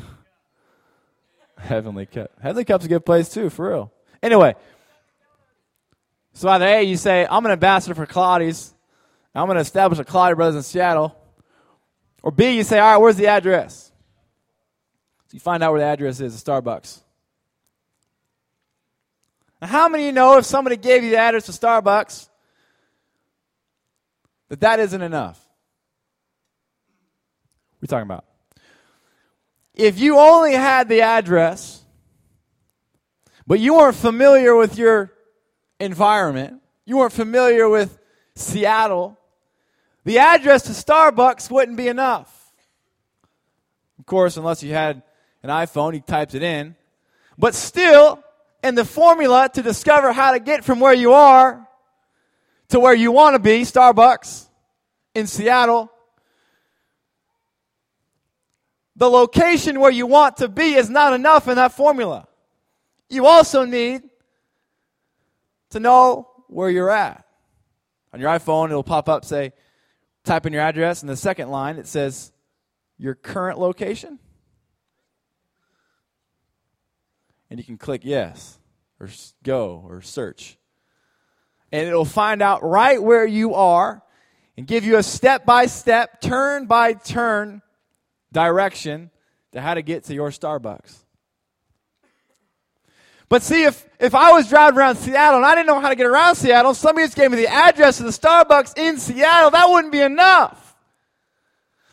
Heavenly 1.59 2.05
Cup. 2.05 2.31
Heavenly 2.43 2.65
Cup's 2.65 2.85
a 2.85 2.89
good 2.89 3.07
place 3.07 3.31
too, 3.31 3.49
for 3.49 3.71
real. 3.71 3.93
Anyway, 4.23 4.55
so 6.35 6.51
either 6.51 6.67
A, 6.67 6.83
you 6.83 6.99
say, 6.99 7.27
I'm 7.29 7.45
an 7.47 7.53
ambassador 7.53 7.95
for 7.95 8.07
Kaladi's. 8.07 8.75
I'm 9.35 9.47
going 9.47 9.57
to 9.57 9.63
establish 9.63 9.99
a 9.99 10.05
Kaladi 10.05 10.37
Brothers 10.37 10.57
in 10.57 10.63
Seattle. 10.63 11.17
Or 12.23 12.31
B, 12.31 12.51
you 12.51 12.63
say, 12.63 12.79
all 12.79 12.93
right, 12.93 12.99
where's 12.99 13.17
the 13.17 13.29
address? 13.29 13.92
You 15.33 15.41
find 15.41 15.63
out 15.63 15.73
where 15.73 15.81
the 15.81 15.87
address 15.87 16.21
is, 16.21 16.41
a 16.41 16.45
Starbucks. 16.45 17.01
Now, 19.61 19.69
how 19.69 19.89
many 19.89 20.05
of 20.05 20.07
you 20.09 20.13
know 20.13 20.39
if 20.39 20.45
somebody 20.45 20.77
gave 20.77 21.03
you 21.03 21.11
the 21.11 21.17
address 21.17 21.47
to 21.47 21.53
Starbucks, 21.53 22.29
that 24.49 24.61
that 24.61 24.79
isn't 24.81 25.01
enough? 25.01 25.41
We're 27.81 27.87
talking 27.87 28.03
about. 28.03 28.27
If 29.75 29.99
you 29.99 30.19
only 30.19 30.53
had 30.53 30.89
the 30.89 31.01
address, 31.01 31.83
but 33.47 33.59
you 33.59 33.75
weren't 33.75 33.97
familiar 33.97 34.55
with 34.55 34.77
your 34.77 35.13
environment, 35.81 36.61
you 36.85 36.99
weren't 36.99 37.13
familiar 37.13 37.69
with 37.69 37.99
Seattle, 38.35 39.19
the 40.05 40.19
address 40.19 40.65
to 40.65 40.73
Starbucks 40.73 41.51
wouldn't 41.51 41.77
be 41.77 41.89
enough. 41.89 42.53
Of 43.99 44.07
course, 44.07 44.37
unless 44.37 44.63
you 44.63 44.75
had 44.75 45.03
an 45.43 45.51
iPhone, 45.51 45.95
he 45.95 46.01
types 46.01 46.35
it 46.35 46.43
in. 46.43 46.77
But 47.39 47.55
still, 47.55 48.23
in 48.63 48.75
the 48.75 48.85
formula 48.85 49.51
to 49.55 49.63
discover 49.63 50.13
how 50.13 50.33
to 50.33 50.39
get 50.39 50.65
from 50.65 50.81
where 50.81 50.95
you 50.95 51.13
are 51.13 51.67
to 52.69 52.81
where 52.81 52.95
you 52.95 53.13
want 53.13 53.35
to 53.35 53.39
be, 53.39 53.63
Starbucks 53.63 54.49
in 55.15 55.27
Seattle, 55.27 55.93
the 58.97 59.09
location 59.11 59.81
where 59.81 59.91
you 59.91 60.07
want 60.07 60.39
to 60.39 60.49
be 60.49 60.75
is 60.75 60.89
not 60.89 61.13
enough 61.13 61.49
in 61.49 61.57
that 61.57 61.73
formula. 61.73 62.27
You 63.11 63.27
also 63.27 63.65
need 63.65 64.03
to 65.71 65.81
know 65.81 66.31
where 66.49 66.71
you're 66.71 66.91
at. 66.91 67.27
On 68.15 68.21
your 68.21 68.31
iPhone, 68.31 68.71
it'll 68.71 68.83
pop 68.83 69.09
up, 69.09 69.25
say, 69.25 69.53
type 70.25 70.47
in 70.47 70.53
your 70.53 70.63
address, 70.63 71.03
and 71.03 71.11
the 71.11 71.17
second 71.17 71.51
line, 71.51 71.77
it 71.77 71.87
says 71.87 72.33
your 72.97 73.15
current 73.15 73.59
location? 73.59 74.19
And 77.53 77.59
you 77.59 77.67
can 77.67 77.77
click 77.77 78.01
yes, 78.03 78.59
or 78.99 79.11
go, 79.43 79.85
or 79.87 80.01
search. 80.01 80.57
And 81.71 81.87
it'll 81.87 82.07
find 82.07 82.41
out 82.41 82.63
right 82.63 83.01
where 83.03 83.27
you 83.27 83.53
are 83.53 84.03
and 84.57 84.67
give 84.67 84.87
you 84.87 84.97
a 84.97 85.03
step 85.03 85.45
by 85.45 85.67
step, 85.67 86.23
turn 86.23 86.65
by 86.65 86.95
turn 86.95 87.61
direction 88.33 89.11
to 89.53 89.61
how 89.61 89.75
to 89.75 89.83
get 89.83 90.05
to 90.05 90.15
your 90.15 90.31
Starbucks. 90.31 90.97
But 93.29 93.43
see, 93.43 93.65
if, 93.65 93.87
if 94.01 94.15
I 94.15 94.33
was 94.33 94.49
driving 94.49 94.79
around 94.79 94.97
Seattle 94.97 95.37
and 95.37 95.45
I 95.45 95.55
didn't 95.55 95.67
know 95.67 95.79
how 95.79 95.91
to 95.91 95.95
get 95.95 96.07
around 96.07 96.37
Seattle, 96.37 96.73
somebody 96.73 97.07
just 97.07 97.19
gave 97.19 97.31
me 97.31 97.37
the 97.37 97.49
address 97.49 98.01
of 98.01 98.07
the 98.07 98.13
Starbucks 98.13 98.79
in 98.79 98.97
Seattle, 98.97 99.51
that 99.51 99.69
wouldn't 99.69 99.93
be 99.93 100.01
enough. 100.01 100.75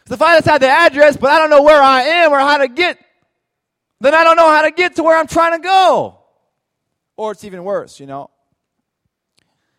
So 0.06 0.14
if 0.14 0.22
I 0.22 0.38
just 0.38 0.48
had 0.48 0.62
the 0.62 0.70
address, 0.70 1.18
but 1.18 1.32
I 1.32 1.38
don't 1.38 1.50
know 1.50 1.64
where 1.64 1.84
I 1.84 2.04
am 2.04 2.32
or 2.32 2.40
how 2.40 2.60
to 2.60 2.70
get, 2.70 2.98
then 4.00 4.14
I 4.14 4.24
don't 4.24 4.36
know 4.36 4.50
how 4.50 4.62
to 4.62 4.72
get 4.72 4.96
to 4.96 5.04
where 5.04 5.18
I'm 5.18 5.28
trying 5.28 5.60
to 5.60 5.64
go. 5.64 6.20
Or 7.18 7.32
it's 7.32 7.44
even 7.44 7.64
worse, 7.64 8.00
you 8.00 8.06
know. 8.06 8.30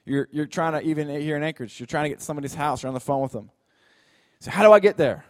You're, 0.04 0.28
you're 0.30 0.46
trying 0.46 0.72
to, 0.72 0.82
even 0.82 1.08
here 1.08 1.36
in 1.36 1.42
Anchorage, 1.42 1.78
you're 1.78 1.86
trying 1.86 2.04
to 2.04 2.08
get 2.10 2.18
to 2.18 2.24
somebody's 2.24 2.54
house, 2.54 2.82
you're 2.82 2.88
on 2.88 2.94
the 2.94 3.00
phone 3.00 3.22
with 3.22 3.32
them. 3.32 3.50
So, 4.40 4.50
how 4.50 4.62
do 4.62 4.72
I 4.72 4.80
get 4.80 4.96
there? 4.96 5.24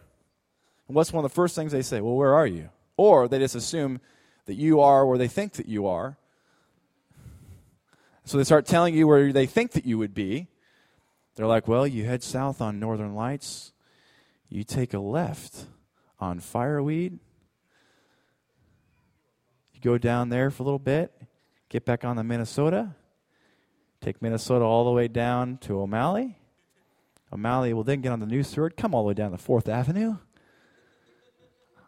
And 0.89 0.97
what's 0.97 1.13
one 1.13 1.25
of 1.25 1.31
the 1.31 1.35
first 1.35 1.55
things 1.55 1.73
they 1.73 1.83
say? 1.83 2.01
Well, 2.01 2.15
where 2.15 2.35
are 2.35 2.47
you? 2.47 2.71
Or 2.97 3.29
they 3.29 3.39
just 3.39 3.55
assume 3.55 4.01
that 4.47 4.55
you 4.55 4.81
are 4.81 5.07
where 5.07 5.19
they 5.19 5.29
think 5.29 5.53
that 5.55 5.69
you 5.69 5.87
are. 5.87 6.17
So 8.25 8.39
they 8.39 8.45
start 8.45 8.67
telling 8.67 8.95
you 8.95 9.07
where 9.07 9.33
they 9.33 9.47
think 9.47 9.73
that 9.73 9.85
you 9.85 9.99
would 9.99 10.15
be. 10.15 10.49
They're 11.35 11.47
like, 11.47 11.67
well, 11.67 11.87
you 11.87 12.05
head 12.05 12.23
south 12.23 12.61
on 12.61 12.79
Northern 12.79 13.15
Lights, 13.15 13.73
you 14.49 14.65
take 14.65 14.93
a 14.95 14.99
left 14.99 15.67
on 16.19 16.41
Fireweed, 16.41 17.19
you 19.81 19.91
go 19.91 19.99
down 19.99 20.29
there 20.29 20.51
for 20.51 20.63
a 20.63 20.65
little 20.65 20.79
bit, 20.79 21.13
get 21.69 21.85
back 21.85 22.05
on 22.05 22.17
the 22.17 22.25
Minnesota, 22.25 22.95
take 24.01 24.21
Minnesota 24.21 24.65
all 24.65 24.85
the 24.85 24.91
way 24.91 25.09
down 25.09 25.59
to 25.59 25.81
O'Malley. 25.81 26.37
O'Malley 27.33 27.73
will 27.73 27.85
then 27.85 28.01
get 28.01 28.13
on 28.13 28.21
the 28.21 28.27
New 28.27 28.43
Third, 28.43 28.77
come 28.77 28.95
all 28.95 29.03
the 29.03 29.09
way 29.09 29.15
down 29.15 29.31
to 29.31 29.39
Fourth 29.39 29.69
Avenue. 29.69 30.17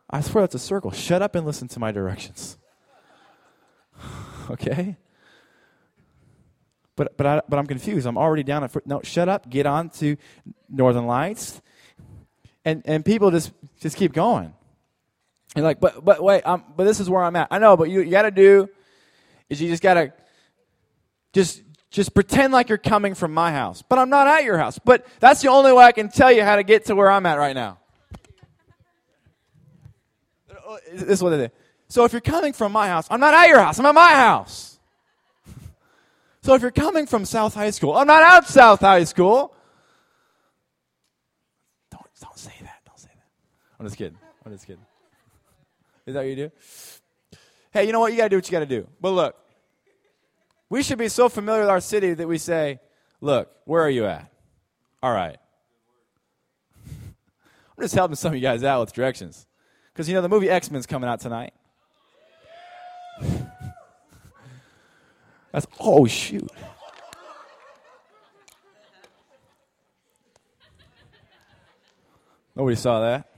I 0.08 0.20
swear 0.20 0.42
that's 0.42 0.54
a 0.54 0.58
circle. 0.58 0.90
Shut 0.90 1.22
up 1.22 1.34
and 1.34 1.46
listen 1.46 1.68
to 1.68 1.80
my 1.80 1.90
directions. 1.90 2.58
okay? 4.50 4.96
But, 6.96 7.16
but, 7.16 7.26
I, 7.26 7.42
but 7.48 7.58
I'm 7.58 7.66
confused. 7.66 8.06
I'm 8.06 8.18
already 8.18 8.42
down 8.42 8.62
at. 8.62 8.86
No, 8.86 9.00
shut 9.02 9.28
up. 9.28 9.48
Get 9.48 9.64
on 9.64 9.88
to 9.90 10.16
Northern 10.68 11.06
Lights. 11.06 11.62
And, 12.64 12.82
and 12.84 13.04
people 13.04 13.30
just, 13.30 13.52
just 13.80 13.96
keep 13.96 14.12
going. 14.12 14.52
And 15.54 15.64
like, 15.64 15.80
but, 15.80 16.04
but 16.04 16.22
wait, 16.22 16.42
um, 16.46 16.64
but 16.76 16.84
this 16.84 17.00
is 17.00 17.10
where 17.10 17.22
I'm 17.22 17.36
at. 17.36 17.48
I 17.50 17.58
know, 17.58 17.76
but 17.76 17.90
you, 17.90 18.00
you 18.00 18.10
got 18.10 18.22
to 18.22 18.30
do 18.30 18.68
is 19.50 19.60
you 19.60 19.68
just 19.68 19.82
got 19.82 19.94
to 19.94 20.12
just 21.32 21.62
just 21.92 22.14
pretend 22.14 22.52
like 22.54 22.70
you're 22.70 22.78
coming 22.78 23.14
from 23.14 23.34
my 23.34 23.52
house. 23.52 23.82
But 23.82 23.98
I'm 23.98 24.08
not 24.08 24.26
at 24.26 24.44
your 24.44 24.56
house. 24.56 24.78
But 24.78 25.06
that's 25.20 25.42
the 25.42 25.48
only 25.48 25.72
way 25.72 25.84
I 25.84 25.92
can 25.92 26.08
tell 26.08 26.32
you 26.32 26.42
how 26.42 26.56
to 26.56 26.62
get 26.62 26.86
to 26.86 26.96
where 26.96 27.10
I'm 27.10 27.26
at 27.26 27.38
right 27.38 27.54
now. 27.54 27.78
This 30.90 31.02
is 31.02 31.22
what 31.22 31.30
they 31.30 31.46
do. 31.46 31.52
So 31.88 32.06
if 32.06 32.12
you're 32.12 32.22
coming 32.22 32.54
from 32.54 32.72
my 32.72 32.88
house, 32.88 33.06
I'm 33.10 33.20
not 33.20 33.34
at 33.34 33.48
your 33.48 33.60
house, 33.60 33.78
I'm 33.78 33.84
at 33.84 33.94
my 33.94 34.10
house. 34.10 34.78
So 36.42 36.54
if 36.54 36.62
you're 36.62 36.70
coming 36.70 37.06
from 37.06 37.26
South 37.26 37.54
High 37.54 37.70
School, 37.70 37.94
I'm 37.94 38.06
not 38.06 38.22
at 38.22 38.48
South 38.48 38.80
High 38.80 39.04
School. 39.04 39.54
Don't, 41.90 42.06
don't 42.20 42.38
say 42.38 42.54
that. 42.62 42.80
Don't 42.86 42.98
say 42.98 43.10
that. 43.14 43.26
I'm 43.78 43.86
just 43.86 43.98
kidding. 43.98 44.18
I'm 44.44 44.52
just 44.52 44.66
kidding. 44.66 44.84
Is 46.06 46.14
that 46.14 46.20
what 46.20 46.28
you 46.28 46.36
do? 46.36 46.50
Hey, 47.70 47.86
you 47.86 47.92
know 47.92 48.00
what? 48.00 48.12
You 48.12 48.18
got 48.18 48.24
to 48.24 48.30
do 48.30 48.36
what 48.36 48.46
you 48.48 48.52
got 48.52 48.60
to 48.60 48.66
do. 48.66 48.88
But 49.00 49.10
look, 49.10 49.36
we 50.68 50.82
should 50.82 50.98
be 50.98 51.08
so 51.08 51.28
familiar 51.28 51.60
with 51.60 51.70
our 51.70 51.80
city 51.80 52.14
that 52.14 52.26
we 52.26 52.38
say, 52.38 52.80
look, 53.20 53.50
where 53.64 53.82
are 53.82 53.90
you 53.90 54.06
at? 54.06 54.30
All 55.02 55.12
right. 55.12 55.36
I'm 56.88 57.82
just 57.82 57.94
helping 57.94 58.16
some 58.16 58.32
of 58.32 58.36
you 58.36 58.42
guys 58.42 58.64
out 58.64 58.80
with 58.80 58.92
directions. 58.92 59.46
Because, 59.92 60.08
you 60.08 60.14
know, 60.14 60.22
the 60.22 60.28
movie 60.28 60.48
X 60.50 60.70
Men's 60.70 60.86
coming 60.86 61.08
out 61.08 61.20
tonight. 61.20 61.52
That's, 65.52 65.66
oh, 65.78 66.06
shoot. 66.06 66.50
Nobody 72.56 72.76
saw 72.76 73.00
that. 73.00 73.31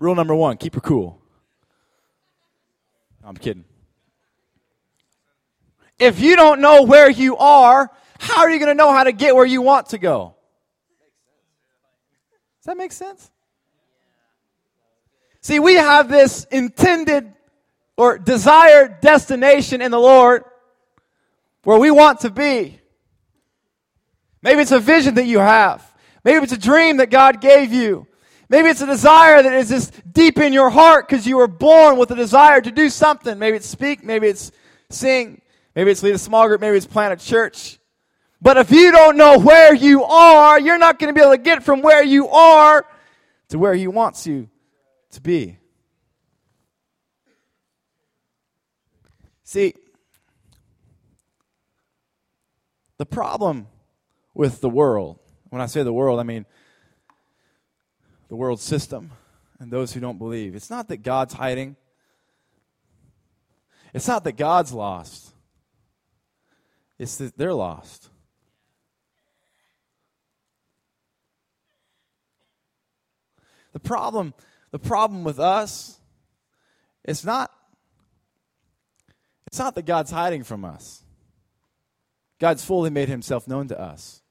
Rule 0.00 0.14
number 0.14 0.34
one 0.34 0.56
keep 0.56 0.74
her 0.74 0.80
cool. 0.80 1.20
I'm 3.22 3.36
kidding. 3.36 3.66
If 5.98 6.20
you 6.20 6.36
don't 6.36 6.62
know 6.62 6.84
where 6.84 7.10
you 7.10 7.36
are, 7.36 7.90
how 8.18 8.40
are 8.40 8.50
you 8.50 8.58
going 8.58 8.70
to 8.70 8.74
know 8.74 8.92
how 8.92 9.04
to 9.04 9.12
get 9.12 9.36
where 9.36 9.44
you 9.44 9.60
want 9.60 9.90
to 9.90 9.98
go? 9.98 10.34
Does 12.60 12.66
that 12.66 12.78
make 12.78 12.92
sense? 12.92 13.30
See, 15.42 15.58
we 15.58 15.74
have 15.74 16.08
this 16.08 16.44
intended 16.50 17.30
or 17.98 18.18
desired 18.18 19.02
destination 19.02 19.82
in 19.82 19.90
the 19.90 19.98
Lord 19.98 20.44
where 21.64 21.78
we 21.78 21.90
want 21.90 22.20
to 22.20 22.30
be. 22.30 22.80
Maybe 24.40 24.62
it's 24.62 24.72
a 24.72 24.80
vision 24.80 25.16
that 25.16 25.26
you 25.26 25.40
have. 25.40 25.86
Maybe 26.24 26.42
it's 26.42 26.54
a 26.54 26.58
dream 26.58 26.96
that 26.98 27.10
God 27.10 27.42
gave 27.42 27.74
you. 27.74 28.06
Maybe 28.50 28.68
it's 28.68 28.80
a 28.80 28.86
desire 28.86 29.40
that 29.44 29.52
is 29.52 29.68
just 29.68 30.12
deep 30.12 30.36
in 30.38 30.52
your 30.52 30.70
heart 30.70 31.08
because 31.08 31.24
you 31.24 31.36
were 31.36 31.46
born 31.46 31.96
with 31.98 32.10
a 32.10 32.16
desire 32.16 32.60
to 32.60 32.72
do 32.72 32.90
something. 32.90 33.38
Maybe 33.38 33.56
it's 33.56 33.68
speak, 33.68 34.02
maybe 34.02 34.26
it's 34.26 34.50
sing, 34.90 35.40
maybe 35.76 35.92
it's 35.92 36.02
lead 36.02 36.16
a 36.16 36.18
small 36.18 36.48
group, 36.48 36.60
maybe 36.60 36.76
it's 36.76 36.84
plant 36.84 37.22
a 37.22 37.24
church. 37.24 37.78
But 38.42 38.56
if 38.56 38.72
you 38.72 38.90
don't 38.90 39.16
know 39.16 39.38
where 39.38 39.72
you 39.72 40.02
are, 40.02 40.58
you're 40.58 40.78
not 40.78 40.98
going 40.98 41.14
to 41.14 41.16
be 41.16 41.24
able 41.24 41.36
to 41.36 41.42
get 41.42 41.62
from 41.62 41.80
where 41.80 42.02
you 42.02 42.26
are 42.28 42.84
to 43.50 43.58
where 43.58 43.72
He 43.74 43.86
wants 43.86 44.26
you 44.26 44.48
to 45.12 45.20
be. 45.20 45.56
See, 49.44 49.74
the 52.98 53.06
problem 53.06 53.68
with 54.34 54.60
the 54.60 54.68
world, 54.68 55.20
when 55.50 55.62
I 55.62 55.66
say 55.66 55.84
the 55.84 55.92
world, 55.92 56.18
I 56.18 56.24
mean 56.24 56.46
the 58.30 58.36
world 58.36 58.60
system 58.60 59.10
and 59.58 59.70
those 59.72 59.92
who 59.92 60.00
don't 60.00 60.16
believe. 60.16 60.54
It's 60.54 60.70
not 60.70 60.88
that 60.88 61.02
God's 61.02 61.34
hiding, 61.34 61.76
it's 63.92 64.08
not 64.08 64.24
that 64.24 64.36
God's 64.36 64.72
lost, 64.72 65.34
it's 66.96 67.16
that 67.16 67.36
they're 67.36 67.52
lost. 67.52 68.08
The 73.72 73.80
problem 73.80 74.32
the 74.70 74.78
problem 74.78 75.24
with 75.24 75.40
us, 75.40 75.98
it's 77.04 77.24
not 77.24 77.50
it's 79.48 79.58
not 79.58 79.74
that 79.74 79.86
God's 79.86 80.12
hiding 80.12 80.44
from 80.44 80.64
us. 80.64 81.02
God's 82.38 82.64
fully 82.64 82.90
made 82.90 83.08
himself 83.08 83.48
known 83.48 83.66
to 83.68 83.80
us. 83.80 84.22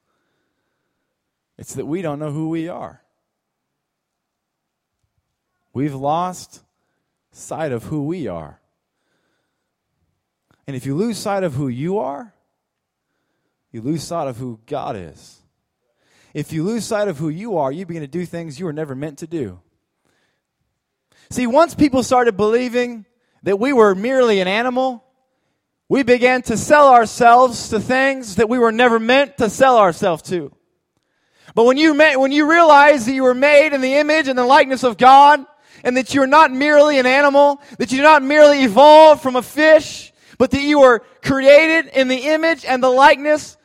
It's 1.58 1.74
that 1.74 1.86
we 1.86 2.02
don't 2.02 2.20
know 2.20 2.32
who 2.32 2.48
we 2.48 2.70
are. 2.70 3.04
We've 5.74 5.96
lost 5.96 6.62
sight 7.32 7.72
of 7.72 7.84
who 7.84 8.06
we 8.06 8.28
are. 8.28 8.60
And 10.68 10.76
if 10.76 10.86
you 10.86 10.96
lose 10.96 11.18
sight 11.18 11.44
of 11.44 11.54
who 11.54 11.68
you 11.68 12.00
are, 12.00 12.34
you 13.72 13.82
lose 13.82 14.04
sight 14.04 14.28
of 14.28 14.38
who 14.38 14.60
God 14.66 14.96
is. 14.96 15.42
If 16.34 16.54
you 16.54 16.64
lose 16.64 16.86
sight 16.86 17.08
of 17.08 17.18
who 17.18 17.30
you 17.30 17.58
are, 17.58 17.72
you 17.72 17.86
begin 17.86 18.02
to 18.02 18.08
do 18.08 18.26
things 18.26 18.60
you 18.60 18.66
were 18.66 18.74
never 18.74 18.96
meant 18.96 19.20
to 19.20 19.28
do. 19.28 19.60
See, 21.32 21.48
once 21.48 21.76
people 21.76 22.04
started 22.04 22.38
believing 22.38 23.06
that 23.44 23.60
we 23.60 23.74
were 23.74 23.96
merely 23.96 24.42
an 24.42 24.48
animal, 24.48 25.04
we 25.88 26.04
began 26.04 26.42
to 26.44 26.58
sell 26.58 26.90
ourselves 26.90 27.70
to 27.70 27.80
things 27.80 28.36
that 28.36 28.50
we 28.50 28.60
were 28.60 28.72
never 28.72 29.00
meant 29.00 29.38
to 29.38 29.50
sell 29.50 29.78
ourselves 29.78 30.24
to. 30.24 30.52
But 31.56 31.66
when 31.66 31.78
you, 31.78 31.96
when 31.96 32.32
you 32.32 32.50
realize 32.50 33.06
that 33.06 33.14
you 33.14 33.24
were 33.24 33.34
made 33.34 33.74
in 33.74 33.82
the 33.82 33.96
image 33.96 34.28
and 34.28 34.38
the 34.38 34.46
likeness 34.46 34.84
of 34.84 34.98
God, 34.98 35.46
and 35.84 35.98
that 35.98 36.14
you're 36.14 36.28
not 36.28 36.52
merely 36.52 37.00
an 37.00 37.06
animal, 37.06 37.62
that 37.78 37.92
you're 37.92 38.04
not 38.04 38.24
merely 38.24 38.64
evolved 38.64 39.22
from 39.22 39.36
a 39.36 39.42
fish, 39.42 40.12
but 40.38 40.52
that 40.52 40.62
you 40.62 40.80
were 40.80 41.00
created 41.22 41.88
in 41.88 42.08
the 42.08 42.18
image 42.18 42.66
and 42.66 42.82
the 42.82 42.90
likeness 42.90 43.58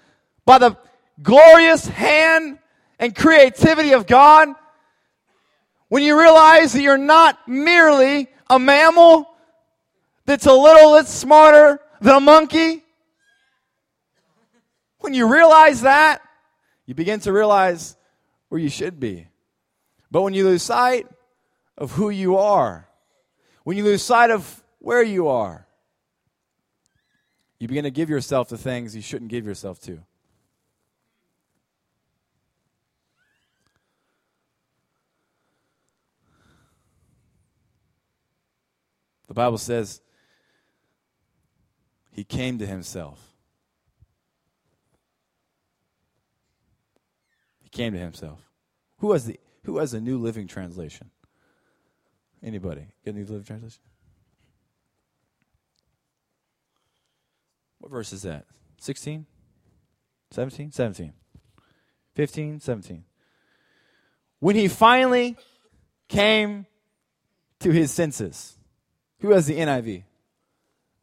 by 0.45 0.59
the 0.59 0.77
glorious 1.23 1.87
hand 1.87 2.59
and 2.99 3.15
creativity 3.15 3.93
of 3.93 4.07
God, 4.07 4.49
when 5.89 6.03
you 6.03 6.19
realize 6.19 6.73
that 6.73 6.83
you're 6.83 6.99
not 6.99 7.47
merely 7.47 8.29
a 8.51 8.59
mammal 8.59 9.29
that's 10.27 10.47
a 10.47 10.53
little 10.53 10.97
bit 10.97 11.07
smarter 11.07 11.81
than 12.01 12.17
a 12.17 12.21
monkey, 12.21 12.83
when 14.99 15.15
you 15.15 15.31
realize 15.31 15.83
that, 15.83 16.23
you 16.87 16.95
begin 16.95 17.21
to 17.21 17.33
realize 17.33 17.97
where 18.49 18.61
you 18.61 18.69
should 18.69 18.99
be. 18.99 19.29
But 20.11 20.23
when 20.23 20.35
you 20.35 20.45
lose 20.45 20.63
sight 20.63 21.07
of 21.77 21.93
who 21.93 22.11
you 22.11 22.37
are, 22.37 22.89
when 23.65 23.77
you 23.77 23.85
lose 23.85 24.03
sight 24.03 24.31
of 24.31 24.63
where 24.79 25.03
you 25.03 25.29
are, 25.29 25.67
you 27.59 27.69
begin 27.69 27.85
to 27.85 27.91
give 27.91 28.11
yourself 28.11 28.49
to 28.49 28.59
things 28.59 28.95
you 28.95 29.03
shouldn't 29.03 29.31
give 29.31 29.47
yourself 29.47 29.81
to. 29.81 30.01
The 39.27 39.35
Bible 39.35 39.59
says 39.59 40.01
he 42.13 42.23
came 42.23 42.59
to 42.59 42.67
himself. 42.67 43.35
He 47.63 47.69
came 47.69 47.95
to 47.95 47.99
himself. 47.99 48.41
Who 48.99 49.13
has 49.13 49.25
the 49.25 49.41
who 49.65 49.79
has 49.79 49.95
a 49.95 50.01
New 50.01 50.19
Living 50.19 50.47
Translation? 50.47 51.11
Anybody? 52.45 52.87
Get 53.05 53.15
New 53.15 53.25
Living 53.25 53.43
Translation? 53.43 53.81
What 57.79 57.91
verse 57.91 58.13
is 58.13 58.23
that? 58.23 58.45
16? 58.81 59.25
17? 60.31 60.71
17. 60.71 61.13
15? 62.15 62.61
17. 62.61 63.05
When 64.41 64.57
he 64.57 64.69
finally 64.69 65.37
came 66.09 66.67
to 67.61 67.71
his 67.71 67.91
senses. 67.91 68.59
Who 69.21 69.31
has 69.31 69.47
the 69.47 69.57
NIV? 69.57 70.05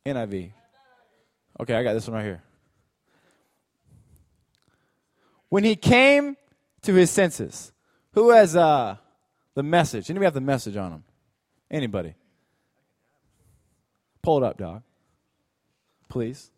NIV. 0.05 0.51
Okay, 1.59 1.75
I 1.75 1.83
got 1.83 1.93
this 1.93 2.07
one 2.07 2.15
right 2.15 2.23
here. 2.23 2.43
When 5.49 5.63
he 5.63 5.75
came 5.75 6.37
to 6.83 6.93
his 6.93 7.09
senses. 7.09 7.71
Who 8.13 8.29
has 8.29 8.55
uh, 8.55 8.97
the 9.55 9.63
message? 9.63 10.09
Anybody 10.09 10.25
have 10.25 10.33
the 10.33 10.41
message 10.41 10.75
on 10.75 10.91
them? 10.91 11.03
Anybody? 11.71 12.13
Pull 14.21 14.37
it 14.37 14.43
up, 14.43 14.57
dog. 14.57 14.83
Please. 16.09 16.51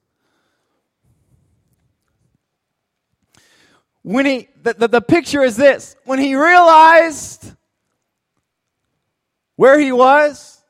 When 4.01 4.25
he, 4.25 4.49
the, 4.61 4.73
the, 4.73 4.87
the 4.87 5.01
picture 5.01 5.43
is 5.43 5.55
this 5.55 5.95
when 6.03 6.19
he 6.19 6.35
realized 6.35 7.53
where 9.55 9.79
he 9.79 9.91
was, 9.91 10.61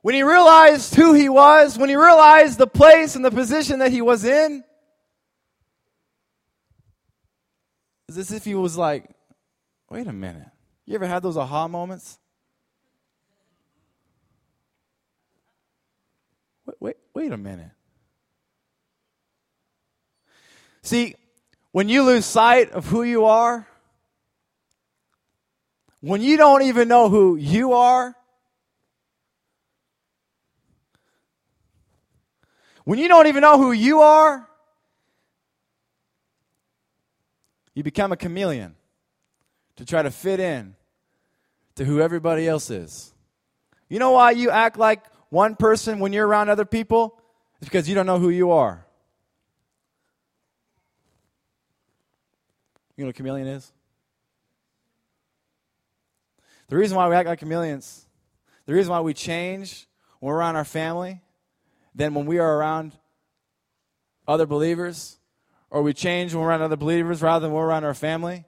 when 0.00 0.14
he 0.14 0.22
realized 0.22 0.94
who 0.94 1.12
he 1.12 1.28
was, 1.28 1.78
when 1.78 1.90
he 1.90 1.96
realized 1.96 2.58
the 2.58 2.66
place 2.66 3.14
and 3.14 3.24
the 3.24 3.30
position 3.30 3.80
that 3.80 3.92
he 3.92 4.00
was 4.00 4.24
in, 4.24 4.64
it's 8.08 8.16
as 8.16 8.32
if 8.32 8.44
he 8.44 8.54
was 8.54 8.76
like, 8.76 9.04
wait 9.90 10.06
a 10.06 10.12
minute. 10.12 10.48
You 10.86 10.94
ever 10.94 11.06
had 11.06 11.22
those 11.22 11.36
aha 11.36 11.68
moments? 11.68 12.18
Wait, 16.80 16.96
wait, 17.14 17.32
a 17.32 17.36
minute. 17.36 17.70
See, 20.82 21.16
when 21.72 21.88
you 21.88 22.02
lose 22.02 22.24
sight 22.24 22.70
of 22.70 22.86
who 22.86 23.02
you 23.02 23.26
are, 23.26 23.66
when 26.00 26.22
you 26.22 26.36
don't 26.36 26.62
even 26.62 26.88
know 26.88 27.08
who 27.08 27.36
you 27.36 27.72
are, 27.72 28.14
when 32.84 32.98
you 32.98 33.08
don't 33.08 33.26
even 33.26 33.42
know 33.42 33.58
who 33.58 33.72
you 33.72 34.00
are, 34.00 34.48
you 37.74 37.82
become 37.82 38.12
a 38.12 38.16
chameleon 38.16 38.74
to 39.76 39.84
try 39.84 40.02
to 40.02 40.10
fit 40.10 40.40
in 40.40 40.74
to 41.74 41.84
who 41.84 42.00
everybody 42.00 42.48
else 42.48 42.70
is. 42.70 43.12
You 43.88 43.98
know 43.98 44.12
why 44.12 44.32
you 44.32 44.50
act 44.50 44.78
like 44.78 45.04
one 45.30 45.56
person 45.56 45.98
when 45.98 46.12
you're 46.12 46.26
around 46.26 46.48
other 46.48 46.64
people? 46.64 47.20
It's 47.60 47.68
because 47.68 47.88
you 47.88 47.94
don't 47.94 48.06
know 48.06 48.18
who 48.18 48.30
you 48.30 48.50
are. 48.52 48.84
You 52.96 53.04
know 53.04 53.08
what 53.08 53.14
a 53.14 53.16
chameleon 53.16 53.46
is? 53.46 53.72
The 56.68 56.76
reason 56.76 56.96
why 56.96 57.08
we 57.08 57.14
act 57.14 57.28
like 57.28 57.38
chameleons, 57.38 58.06
the 58.66 58.74
reason 58.74 58.90
why 58.90 59.00
we 59.00 59.14
change 59.14 59.86
when 60.20 60.28
we're 60.28 60.38
around 60.38 60.56
our 60.56 60.64
family 60.64 61.20
than 61.94 62.14
when 62.14 62.26
we 62.26 62.38
are 62.38 62.56
around 62.56 62.92
other 64.26 64.46
believers, 64.46 65.18
or 65.70 65.82
we 65.82 65.94
change 65.94 66.34
when 66.34 66.42
we're 66.42 66.48
around 66.48 66.62
other 66.62 66.76
believers 66.76 67.22
rather 67.22 67.44
than 67.44 67.52
when 67.52 67.62
we're 67.62 67.68
around 67.68 67.84
our 67.84 67.94
family, 67.94 68.44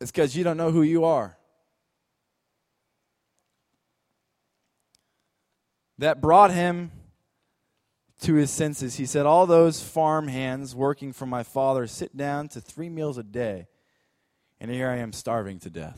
it's 0.00 0.10
because 0.10 0.36
you 0.36 0.44
don't 0.44 0.56
know 0.56 0.70
who 0.70 0.82
you 0.82 1.04
are. 1.04 1.36
That 6.02 6.20
brought 6.20 6.50
him 6.50 6.90
to 8.22 8.34
his 8.34 8.50
senses. 8.50 8.96
He 8.96 9.06
said, 9.06 9.24
All 9.24 9.46
those 9.46 9.80
farm 9.80 10.26
hands 10.26 10.74
working 10.74 11.12
for 11.12 11.26
my 11.26 11.44
father 11.44 11.86
sit 11.86 12.16
down 12.16 12.48
to 12.48 12.60
three 12.60 12.88
meals 12.88 13.18
a 13.18 13.22
day, 13.22 13.68
and 14.60 14.68
here 14.68 14.88
I 14.88 14.96
am 14.96 15.12
starving 15.12 15.60
to 15.60 15.70
death. 15.70 15.96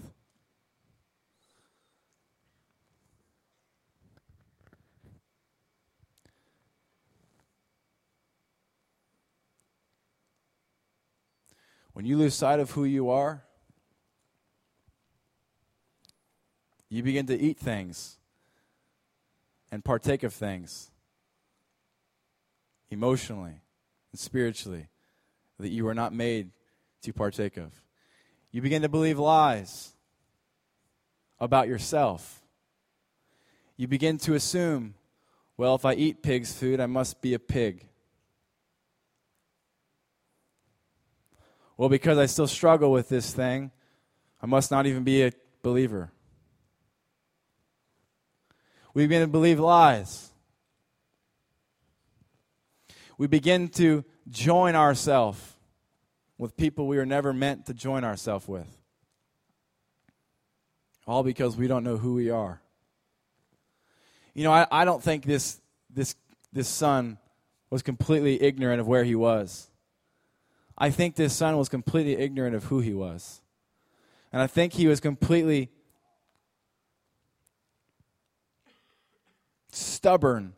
When 11.95 12.05
you 12.05 12.19
lose 12.19 12.35
sight 12.35 12.61
of 12.61 12.73
who 12.73 12.85
you 12.85 13.09
are, 13.09 13.43
you 16.91 17.03
begin 17.03 17.25
to 17.25 17.41
eat 17.41 17.59
things 17.59 18.19
and 19.75 19.85
partake 19.85 20.23
of 20.23 20.33
things 20.33 20.93
emotionally 22.91 23.61
and 24.13 24.21
spiritually 24.21 24.87
that 25.59 25.71
you 25.71 25.85
were 25.85 25.95
not 25.95 26.13
made 26.13 26.53
to 27.03 27.13
partake 27.13 27.57
of. 27.57 27.73
You 28.53 28.63
begin 28.63 28.83
to 28.83 28.89
believe 28.89 29.19
lies 29.19 29.93
about 31.41 31.67
yourself. 31.67 32.41
You 33.77 33.89
begin 33.89 34.17
to 34.19 34.35
assume, 34.35 34.95
well, 35.57 35.75
if 35.75 35.85
I 35.85 35.95
eat 35.95 36.23
pig's 36.23 36.53
food, 36.53 36.79
I 36.79 36.87
must 36.87 37.21
be 37.21 37.35
a 37.35 37.41
pig. 37.41 37.85
Well, 41.77 41.89
because 41.89 42.17
I 42.17 42.27
still 42.27 42.47
struggle 42.47 42.93
with 42.93 43.09
this 43.09 43.35
thing, 43.35 43.73
I 44.41 44.47
must 44.47 44.71
not 44.71 44.87
even 44.87 45.03
be 45.03 45.25
a 45.25 45.33
believer. 45.65 46.13
We 48.95 49.05
begin 49.05 49.23
to 49.23 49.29
believe 49.29 49.61
lies 49.61 50.31
we 53.17 53.27
begin 53.27 53.69
to 53.69 54.05
join 54.29 54.75
ourselves 54.75 55.41
with 56.39 56.57
people 56.57 56.87
we 56.87 56.97
were 56.97 57.07
never 57.07 57.33
meant 57.33 57.67
to 57.67 57.75
join 57.75 58.05
ourselves 58.05 58.49
with. 58.49 58.67
All 61.07 61.23
because 61.23 61.57
we 61.57 61.69
don't 61.69 61.85
know 61.85 61.97
who 61.97 62.15
we 62.15 62.31
are. 62.31 62.61
You 64.33 64.45
know, 64.45 64.53
I, 64.53 64.67
I 64.71 64.85
don't 64.85 65.03
think 65.03 65.25
this, 65.25 65.61
this, 65.91 66.17
this 66.53 66.69
son 66.69 67.19
was 67.71 67.83
completely 67.83 68.43
ignorant 68.43 68.81
of 68.81 68.89
where 68.89 69.05
he 69.05 69.15
was. 69.15 69.71
I 70.77 70.91
think 70.91 71.15
this 71.15 71.35
son 71.35 71.57
was 71.57 71.69
completely 71.69 72.17
ignorant 72.17 72.57
of 72.57 72.65
who 72.65 72.81
he 72.81 72.93
was. 72.93 73.43
And 74.33 74.43
I 74.43 74.49
think 74.49 74.73
he 74.73 74.89
was 74.89 74.99
completely 74.99 75.71
stubborn 79.75 80.55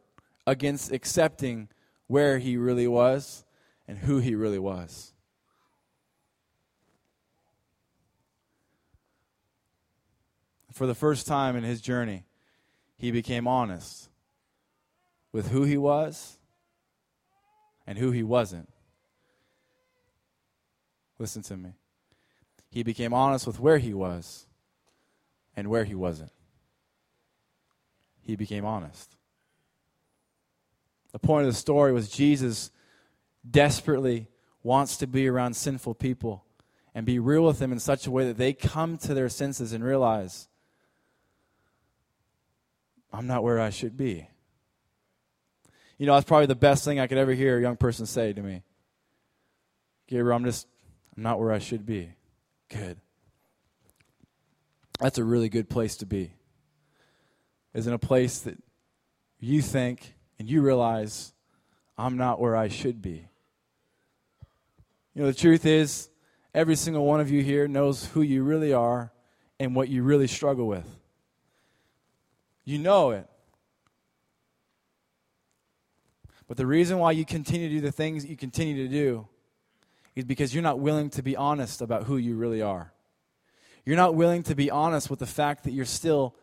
against 0.47 0.93
accepting 0.93 1.69
where 2.07 2.39
he 2.39 2.57
really 2.57 2.87
was 2.87 3.45
and 3.89 3.99
who 3.99 4.19
he 4.19 4.35
really 4.35 4.59
was. 4.59 5.13
For 10.73 10.87
the 10.87 10.95
first 10.95 11.27
time 11.27 11.57
in 11.57 11.65
his 11.65 11.81
journey, 11.81 12.25
he 12.99 13.11
became 13.11 13.49
honest 13.49 14.11
with 15.33 15.49
who 15.49 15.65
he 15.65 15.79
was 15.79 16.39
and 17.87 17.99
who 17.99 18.11
he 18.11 18.23
wasn't. 18.23 18.69
Listen 21.19 21.43
to 21.43 21.57
me. 21.57 21.71
He 22.71 22.83
became 22.83 23.15
honest 23.15 23.47
with 23.47 23.59
where 23.59 23.79
he 23.79 23.95
was 23.95 24.47
and 25.57 25.69
where 25.69 25.85
he 25.85 25.95
wasn't. 25.95 26.33
He 28.27 28.35
became 28.35 28.65
honest. 28.65 29.15
The 31.13 31.21
point 31.21 31.47
of 31.47 31.53
the 31.53 31.59
story 31.59 31.93
was 31.93 32.09
Jesus 32.09 32.73
desperately 33.49 34.27
wants 34.65 34.97
to 34.97 35.07
be 35.07 35.29
around 35.29 35.55
sinful 35.55 35.95
people 35.95 36.45
and 36.93 37.07
be 37.07 37.21
real 37.21 37.45
with 37.45 37.61
them 37.61 37.71
in 37.71 37.79
such 37.79 38.07
a 38.07 38.11
way 38.11 38.27
that 38.27 38.37
they 38.37 38.53
come 38.53 38.99
to 38.99 39.15
their 39.15 39.29
senses 39.29 39.73
and 39.73 39.85
realize, 39.85 40.49
I'm 43.13 43.29
not 43.29 43.45
where 43.45 43.61
I 43.61 43.71
should 43.71 43.97
be. 43.97 44.29
You 45.97 46.07
know, 46.07 46.15
that's 46.15 46.27
probably 46.27 46.47
the 46.47 46.57
best 46.57 46.85
thing 46.85 46.99
I 46.99 47.07
could 47.07 47.19
ever 47.19 47.33
hear 47.33 47.59
a 47.59 47.63
young 47.63 47.77
person 47.77 48.07
say 48.07 48.33
to 48.33 48.43
me. 48.43 48.65
Gabriel, 50.09 50.37
I'm 50.37 50.45
just, 50.45 50.67
I'm 51.17 51.23
not 51.23 51.39
where 51.39 51.53
I 51.53 51.61
should 51.61 51.87
be. 51.87 52.11
Good. 52.69 52.99
That's 54.99 55.19
a 55.19 55.25
really 55.25 55.49
good 55.49 55.71
place 55.71 55.97
to 55.99 56.07
be. 56.07 56.33
Is 57.77 57.87
in 57.87 57.93
a 57.93 57.99
place 57.99 58.39
that 58.41 58.57
you 59.39 59.61
think 59.61 60.15
and 60.39 60.49
you 60.49 60.63
realize 60.63 61.35
I'm 61.99 62.17
not 62.17 62.41
where 62.41 62.57
I 62.57 62.69
should 62.69 63.03
be. 63.03 63.29
You 65.15 65.23
know, 65.23 65.27
the 65.27 65.35
truth 65.35 65.67
is, 65.67 66.09
every 66.55 66.75
single 66.75 67.05
one 67.05 67.21
of 67.21 67.31
you 67.31 67.43
here 67.43 67.69
knows 67.69 68.07
who 68.07 68.23
you 68.23 68.45
really 68.45 68.73
are 68.73 69.13
and 69.61 69.77
what 69.77 69.91
you 69.91 70.03
really 70.03 70.27
struggle 70.27 70.67
with. 70.67 70.87
You 72.65 72.79
know 72.79 73.11
it. 73.11 73.29
But 76.49 76.57
the 76.57 76.67
reason 76.67 76.99
why 76.99 77.11
you 77.13 77.27
continue 77.27 77.69
to 77.69 77.75
do 77.75 77.81
the 77.83 77.93
things 77.93 78.23
that 78.23 78.31
you 78.31 78.39
continue 78.39 78.87
to 78.87 78.89
do 78.89 79.29
is 80.15 80.25
because 80.25 80.55
you're 80.55 80.63
not 80.63 80.79
willing 80.79 81.11
to 81.11 81.23
be 81.23 81.37
honest 81.37 81.83
about 81.83 82.05
who 82.05 82.17
you 82.17 82.37
really 82.37 82.63
are. 82.63 82.95
You're 83.85 83.97
not 83.97 84.15
willing 84.15 84.45
to 84.45 84.55
be 84.55 84.71
honest 84.71 85.11
with 85.11 85.19
the 85.19 85.27
fact 85.27 85.65
that 85.65 85.73
you're 85.73 85.85
still 85.85 86.35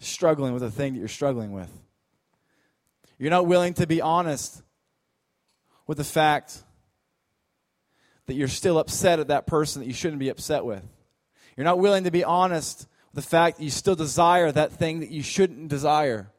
struggling 0.00 0.52
with 0.52 0.62
the 0.62 0.70
thing 0.70 0.94
that 0.94 0.98
you're 0.98 1.08
struggling 1.08 1.52
with. 1.52 1.70
You're 3.18 3.30
not 3.30 3.46
willing 3.46 3.74
to 3.74 3.86
be 3.86 4.00
honest 4.00 4.62
with 5.86 5.98
the 5.98 6.04
fact 6.04 6.62
that 8.26 8.34
you're 8.34 8.48
still 8.48 8.78
upset 8.78 9.20
at 9.20 9.28
that 9.28 9.46
person 9.46 9.80
that 9.80 9.86
you 9.86 9.92
shouldn't 9.92 10.20
be 10.20 10.28
upset 10.28 10.64
with. 10.64 10.84
You're 11.56 11.64
not 11.64 11.78
willing 11.78 12.04
to 12.04 12.10
be 12.10 12.24
honest 12.24 12.86
with 13.12 13.24
the 13.24 13.28
fact 13.28 13.58
that 13.58 13.64
you 13.64 13.70
still 13.70 13.96
desire 13.96 14.50
that 14.50 14.72
thing 14.72 15.00
that 15.00 15.10
you 15.10 15.22
shouldn't 15.22 15.68
desire. 15.68 16.30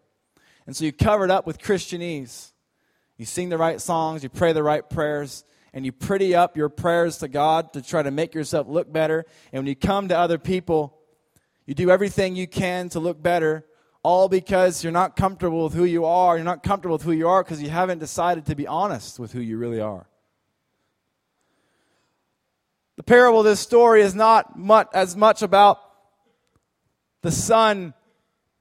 And 0.65 0.76
so 0.76 0.86
you 0.86 0.91
cover 0.91 1.26
it 1.26 1.32
up 1.32 1.45
with 1.45 1.60
Christianese. 1.60 2.52
You 3.17 3.26
sing 3.26 3.50
the 3.50 3.58
right 3.58 3.80
songs, 3.80 4.24
you 4.24 4.30
pray 4.30 4.54
the 4.54 4.63
right 4.63 4.89
prayers, 4.89 5.43
and 5.74 5.86
you 5.86 5.91
pretty 5.91 6.34
up 6.34 6.58
your 6.58 6.69
prayers 6.69 7.19
to 7.19 7.28
God 7.28 7.74
to 7.74 7.82
try 7.82 8.02
to 8.02 8.10
make 8.10 8.34
yourself 8.34 8.67
look 8.67 8.91
better. 8.91 9.26
And 9.52 9.62
when 9.62 9.67
you 9.67 9.76
come 9.76 10.08
to 10.08 10.17
other 10.17 10.39
people, 10.39 10.97
you 11.71 11.75
do 11.75 11.89
everything 11.89 12.36
you 12.36 12.47
can 12.47 12.89
to 12.89 12.99
look 12.99 13.23
better, 13.23 13.65
all 14.03 14.27
because 14.27 14.84
you're 14.84 14.91
not 14.91 15.15
comfortable 15.15 15.63
with 15.63 15.73
who 15.73 15.86
you 15.86 16.03
are. 16.03 16.36
You're 16.36 16.43
not 16.43 16.63
comfortable 16.63 16.95
with 16.95 17.03
who 17.03 17.13
you 17.13 17.29
are 17.29 17.45
because 17.45 17.63
you 17.63 17.69
haven't 17.69 17.99
decided 17.99 18.47
to 18.47 18.55
be 18.55 18.67
honest 18.67 19.19
with 19.19 19.31
who 19.31 19.39
you 19.39 19.57
really 19.57 19.79
are. 19.79 20.05
The 22.97 23.03
parable 23.03 23.39
of 23.39 23.45
this 23.45 23.62
story 23.62 24.01
is 24.01 24.13
not 24.13 24.60
much, 24.60 24.89
as 24.93 25.15
much 25.15 25.43
about 25.43 25.79
the 27.21 27.31
son 27.31 27.93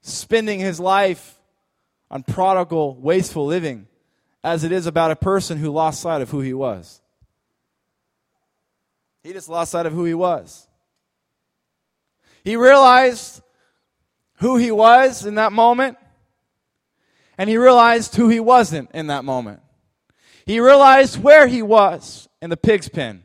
spending 0.02 0.60
his 0.60 0.78
life 0.78 1.36
on 2.12 2.22
prodigal, 2.22 2.94
wasteful 2.94 3.44
living 3.44 3.88
as 4.44 4.62
it 4.62 4.70
is 4.70 4.86
about 4.86 5.10
a 5.10 5.16
person 5.16 5.58
who 5.58 5.72
lost 5.72 6.00
sight 6.00 6.22
of 6.22 6.30
who 6.30 6.42
he 6.42 6.54
was. 6.54 7.02
He 9.24 9.32
just 9.32 9.48
lost 9.48 9.72
sight 9.72 9.86
of 9.86 9.94
who 9.94 10.04
he 10.04 10.14
was. 10.14 10.68
He 12.44 12.57
realized 12.57 13.42
who 14.37 14.57
he 14.57 14.70
was 14.70 15.26
in 15.26 15.35
that 15.37 15.53
moment, 15.53 15.98
and 17.37 17.48
he 17.48 17.57
realized 17.57 18.16
who 18.16 18.29
he 18.29 18.40
wasn't 18.40 18.90
in 18.92 19.09
that 19.09 19.24
moment. 19.24 19.61
He 20.46 20.61
realized 20.61 21.22
where 21.22 21.46
he 21.46 21.62
was 21.62 22.29
in 22.42 22.50
the 22.50 22.57
pig's 22.57 22.88
pen, 22.88 23.22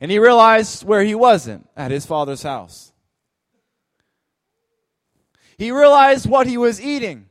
and 0.00 0.10
he 0.10 0.18
realized 0.18 0.84
where 0.84 1.02
he 1.02 1.14
wasn't 1.14 1.68
at 1.76 1.90
his 1.90 2.06
father's 2.06 2.42
house. 2.42 2.92
He 5.58 5.70
realized 5.70 6.28
what 6.28 6.46
he 6.46 6.56
was 6.56 6.80
eating 6.80 7.26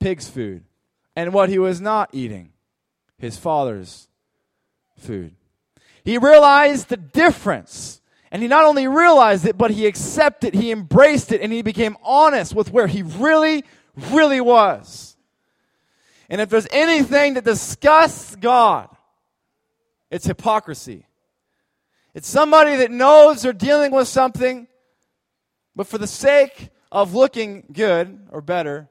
pig's 0.00 0.28
food 0.28 0.64
and 1.14 1.32
what 1.32 1.48
he 1.48 1.58
was 1.58 1.80
not 1.80 2.10
eating 2.12 2.52
his 3.18 3.36
father's 3.36 4.08
food. 4.98 5.34
He 6.04 6.18
realized 6.18 6.88
the 6.88 6.96
difference. 6.96 8.00
And 8.34 8.42
he 8.42 8.48
not 8.48 8.64
only 8.64 8.88
realized 8.88 9.46
it, 9.46 9.56
but 9.56 9.70
he 9.70 9.86
accepted, 9.86 10.54
he 10.54 10.72
embraced 10.72 11.30
it, 11.30 11.40
and 11.40 11.52
he 11.52 11.62
became 11.62 11.96
honest 12.02 12.52
with 12.52 12.72
where 12.72 12.88
he 12.88 13.02
really, 13.02 13.62
really 14.10 14.40
was. 14.40 15.16
And 16.28 16.40
if 16.40 16.48
there's 16.48 16.66
anything 16.72 17.34
that 17.34 17.44
disgusts 17.44 18.34
God, 18.34 18.88
it's 20.10 20.26
hypocrisy. 20.26 21.06
It's 22.12 22.26
somebody 22.26 22.74
that 22.74 22.90
knows 22.90 23.42
they're 23.42 23.52
dealing 23.52 23.92
with 23.92 24.08
something, 24.08 24.66
but 25.76 25.86
for 25.86 25.98
the 25.98 26.08
sake 26.08 26.70
of 26.90 27.14
looking 27.14 27.62
good 27.72 28.18
or 28.32 28.40
better, 28.40 28.88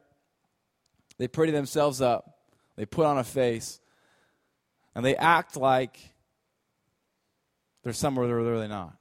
they 1.17 1.27
pretty 1.27 1.51
themselves 1.51 1.99
up, 1.99 2.37
they 2.77 2.85
put 2.85 3.05
on 3.05 3.17
a 3.17 3.25
face, 3.25 3.81
and 4.95 5.03
they 5.03 5.17
act 5.17 5.57
like 5.57 5.99
they're 7.83 7.91
somewhere 7.91 8.25
they're 8.25 8.37
really 8.37 8.69
not. 8.69 8.95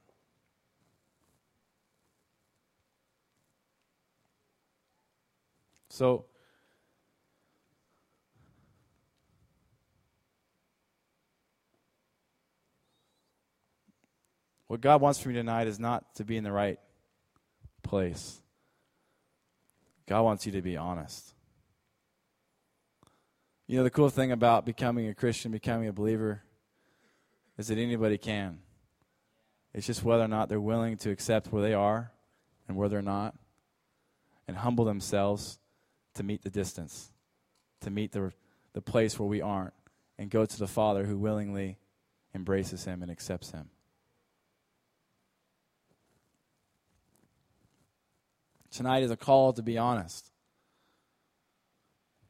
So, 5.93 6.25
what 14.65 14.81
God 14.81 15.01
wants 15.01 15.19
for 15.19 15.29
me 15.29 15.35
tonight 15.35 15.67
is 15.67 15.79
not 15.79 16.15
to 16.15 16.25
be 16.25 16.35
in 16.35 16.43
the 16.43 16.51
right 16.51 16.79
place. 17.83 18.41
God 20.07 20.23
wants 20.23 20.47
you 20.47 20.51
to 20.53 20.63
be 20.63 20.77
honest. 20.77 21.35
You 23.67 23.77
know, 23.77 23.83
the 23.83 23.91
cool 23.91 24.09
thing 24.09 24.31
about 24.31 24.65
becoming 24.65 25.07
a 25.09 25.13
Christian, 25.13 25.51
becoming 25.51 25.87
a 25.89 25.93
believer, 25.93 26.41
is 27.59 27.67
that 27.67 27.77
anybody 27.77 28.17
can. 28.17 28.61
It's 29.75 29.85
just 29.85 30.03
whether 30.03 30.23
or 30.23 30.27
not 30.27 30.49
they're 30.49 30.59
willing 30.59 30.97
to 30.97 31.11
accept 31.11 31.53
where 31.53 31.61
they 31.61 31.75
are 31.75 32.11
and 32.67 32.75
where 32.75 32.89
they're 32.89 33.03
not 33.03 33.35
and 34.47 34.57
humble 34.57 34.85
themselves 34.85 35.59
to 36.15 36.23
meet 36.23 36.43
the 36.43 36.49
distance, 36.49 37.11
to 37.81 37.89
meet 37.89 38.11
the, 38.11 38.31
the 38.73 38.81
place 38.81 39.19
where 39.19 39.27
we 39.27 39.41
aren't, 39.41 39.73
and 40.17 40.29
go 40.29 40.45
to 40.45 40.59
the 40.59 40.67
Father 40.67 41.05
who 41.05 41.17
willingly 41.17 41.77
embraces 42.35 42.85
him 42.85 43.01
and 43.01 43.11
accepts 43.11 43.51
him. 43.51 43.69
Tonight 48.71 49.03
is 49.03 49.11
a 49.11 49.17
call 49.17 49.53
to 49.53 49.61
be 49.61 49.77
honest. 49.77 50.31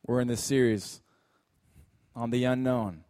We're 0.06 0.20
in 0.20 0.28
this 0.28 0.44
series 0.44 1.02
on 2.16 2.32
the 2.32 2.44
unknown. 2.44 3.06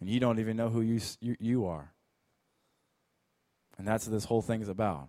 And 0.00 0.08
you 0.08 0.20
don't 0.20 0.38
even 0.38 0.56
know 0.56 0.68
who 0.68 0.80
you, 0.80 1.00
you, 1.20 1.36
you 1.38 1.66
are. 1.66 1.92
And 3.78 3.88
that's 3.88 4.06
what 4.06 4.12
this 4.12 4.24
whole 4.24 4.42
thing 4.42 4.60
is 4.60 4.68
about. 4.68 5.08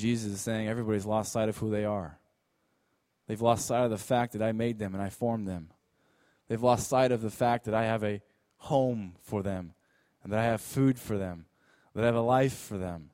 Jesus 0.00 0.32
is 0.32 0.40
saying 0.40 0.68
everybody's 0.68 1.06
lost 1.06 1.32
sight 1.32 1.48
of 1.48 1.58
who 1.58 1.70
they 1.70 1.84
are. 1.84 2.18
They've 3.26 3.40
lost 3.40 3.66
sight 3.66 3.84
of 3.84 3.90
the 3.90 3.98
fact 3.98 4.32
that 4.32 4.42
I 4.42 4.52
made 4.52 4.78
them 4.78 4.94
and 4.94 5.02
I 5.02 5.08
formed 5.08 5.46
them. 5.46 5.70
They've 6.48 6.62
lost 6.62 6.88
sight 6.88 7.12
of 7.12 7.22
the 7.22 7.30
fact 7.30 7.64
that 7.64 7.74
I 7.74 7.84
have 7.84 8.04
a 8.04 8.20
home 8.58 9.14
for 9.22 9.42
them 9.42 9.74
and 10.22 10.32
that 10.32 10.40
I 10.40 10.44
have 10.44 10.60
food 10.60 10.98
for 10.98 11.16
them, 11.16 11.46
that 11.94 12.02
I 12.02 12.06
have 12.06 12.14
a 12.14 12.20
life 12.20 12.56
for 12.56 12.78
them. 12.78 13.10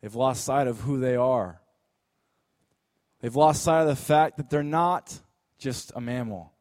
They've 0.00 0.14
lost 0.14 0.44
sight 0.44 0.66
of 0.66 0.80
who 0.80 0.98
they 0.98 1.16
are. 1.16 1.60
They've 3.20 3.34
lost 3.34 3.62
sight 3.62 3.82
of 3.82 3.88
the 3.88 3.96
fact 3.96 4.36
that 4.36 4.50
they're 4.50 4.62
not 4.62 5.18
just 5.58 5.92
a 5.94 6.00
mammal. 6.00 6.52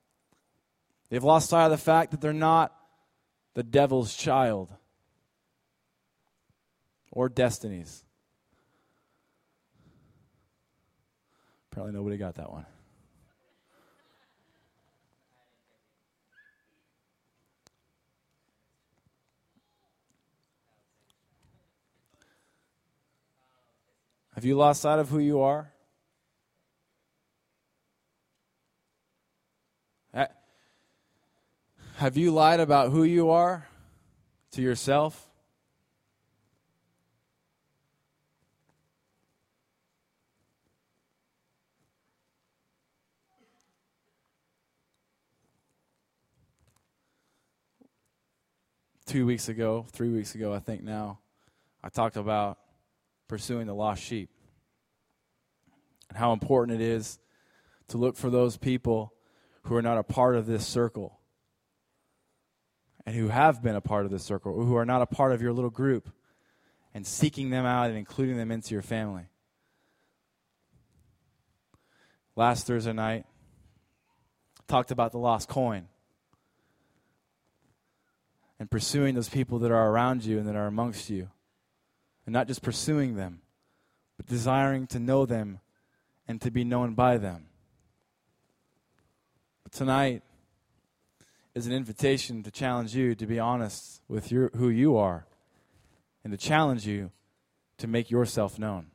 They've 1.10 1.24
lost 1.24 1.50
sight 1.50 1.66
of 1.66 1.72
the 1.72 1.78
fact 1.78 2.12
that 2.12 2.22
they're 2.22 2.34
not 2.34 2.74
the 3.54 3.64
devil's 3.64 4.16
child 4.16 4.72
or 7.12 7.28
destinies. 7.28 8.06
Probably 11.82 11.98
nobody 11.98 12.18
got 12.18 12.36
that 12.36 12.52
one. 12.52 12.64
Have 24.36 24.46
you 24.46 24.56
lost 24.56 24.84
sight 24.84 25.00
of 25.00 25.10
who 25.10 25.18
you 25.18 25.42
are? 25.42 25.74
Have 31.96 32.16
you 32.16 32.30
lied 32.30 32.60
about 32.60 32.92
who 32.92 33.02
you 33.02 33.32
are 33.32 33.68
to 34.52 34.62
yourself? 34.62 35.31
Two 49.12 49.26
weeks 49.26 49.50
ago, 49.50 49.86
three 49.92 50.08
weeks 50.08 50.36
ago, 50.36 50.54
I 50.54 50.60
think 50.60 50.84
now, 50.84 51.20
I 51.84 51.90
talked 51.90 52.16
about 52.16 52.60
pursuing 53.28 53.68
the 53.68 53.76
lost 53.76 54.02
sheep 54.02 54.30
and 56.08 56.18
how 56.18 56.32
important 56.32 56.80
it 56.80 56.86
is 56.86 57.20
to 57.90 57.98
look 57.98 58.16
for 58.16 58.30
those 58.30 58.56
people 58.56 59.14
who 59.64 59.76
are 59.76 59.82
not 59.82 59.98
a 59.98 60.04
part 60.04 60.38
of 60.38 60.46
this 60.46 60.66
circle 60.66 61.20
and 63.06 63.14
who 63.14 63.28
have 63.28 63.62
been 63.62 63.76
a 63.76 63.82
part 63.82 64.06
of 64.06 64.12
this 64.12 64.24
circle, 64.24 64.54
or 64.54 64.64
who 64.64 64.78
are 64.78 64.86
not 64.86 65.02
a 65.02 65.06
part 65.06 65.34
of 65.34 65.42
your 65.42 65.52
little 65.52 65.70
group, 65.70 66.10
and 66.94 67.06
seeking 67.06 67.50
them 67.50 67.66
out 67.66 67.90
and 67.90 67.98
including 67.98 68.38
them 68.38 68.50
into 68.50 68.74
your 68.74 68.82
family. 68.82 69.26
Last 72.38 72.66
Thursday 72.66 72.94
night, 72.94 73.26
talked 74.70 74.90
about 74.90 75.12
the 75.12 75.18
lost 75.18 75.50
coin 75.50 75.90
and 78.62 78.70
pursuing 78.70 79.16
those 79.16 79.28
people 79.28 79.58
that 79.58 79.72
are 79.72 79.90
around 79.90 80.24
you 80.24 80.38
and 80.38 80.48
that 80.48 80.56
are 80.56 80.68
amongst 80.68 81.10
you. 81.10 81.28
And 82.28 82.34
not 82.34 82.46
just 82.46 82.62
pursuing 82.62 83.16
them, 83.16 83.42
but 84.18 84.28
desiring 84.28 84.86
to 84.88 85.00
know 85.00 85.26
them 85.26 85.62
and 86.28 86.40
to 86.42 86.52
be 86.52 86.64
known 86.64 86.94
by 86.94 87.18
them. 87.18 87.48
But 89.64 89.72
tonight 89.72 90.22
is 91.56 91.66
an 91.66 91.74
invitation 91.74 92.44
to 92.44 92.52
challenge 92.52 92.96
you 92.96 93.16
to 93.16 93.26
be 93.26 93.40
honest 93.40 94.04
with 94.08 94.32
your, 94.32 94.52
who 94.56 94.70
you 94.70 94.96
are 94.96 95.26
and 96.24 96.30
to 96.32 96.38
challenge 96.38 96.86
you 96.86 97.10
to 97.80 97.88
make 97.88 98.12
yourself 98.12 98.60
known. 98.60 98.92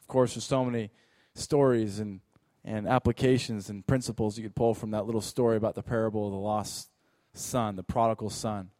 Of 0.00 0.06
course, 0.06 0.34
there's 0.34 0.44
so 0.44 0.64
many 0.64 0.92
stories 1.34 1.98
and, 1.98 2.20
and 2.64 2.86
applications 2.86 3.68
and 3.68 3.84
principles 3.84 4.38
you 4.38 4.44
could 4.44 4.54
pull 4.54 4.74
from 4.74 4.92
that 4.92 5.06
little 5.06 5.20
story 5.20 5.56
about 5.56 5.74
the 5.74 5.82
parable 5.82 6.26
of 6.26 6.32
the 6.32 6.38
lost 6.38 6.86
son, 7.34 7.76
the 7.76 7.82
prodigal 7.82 8.30
son. 8.30 8.70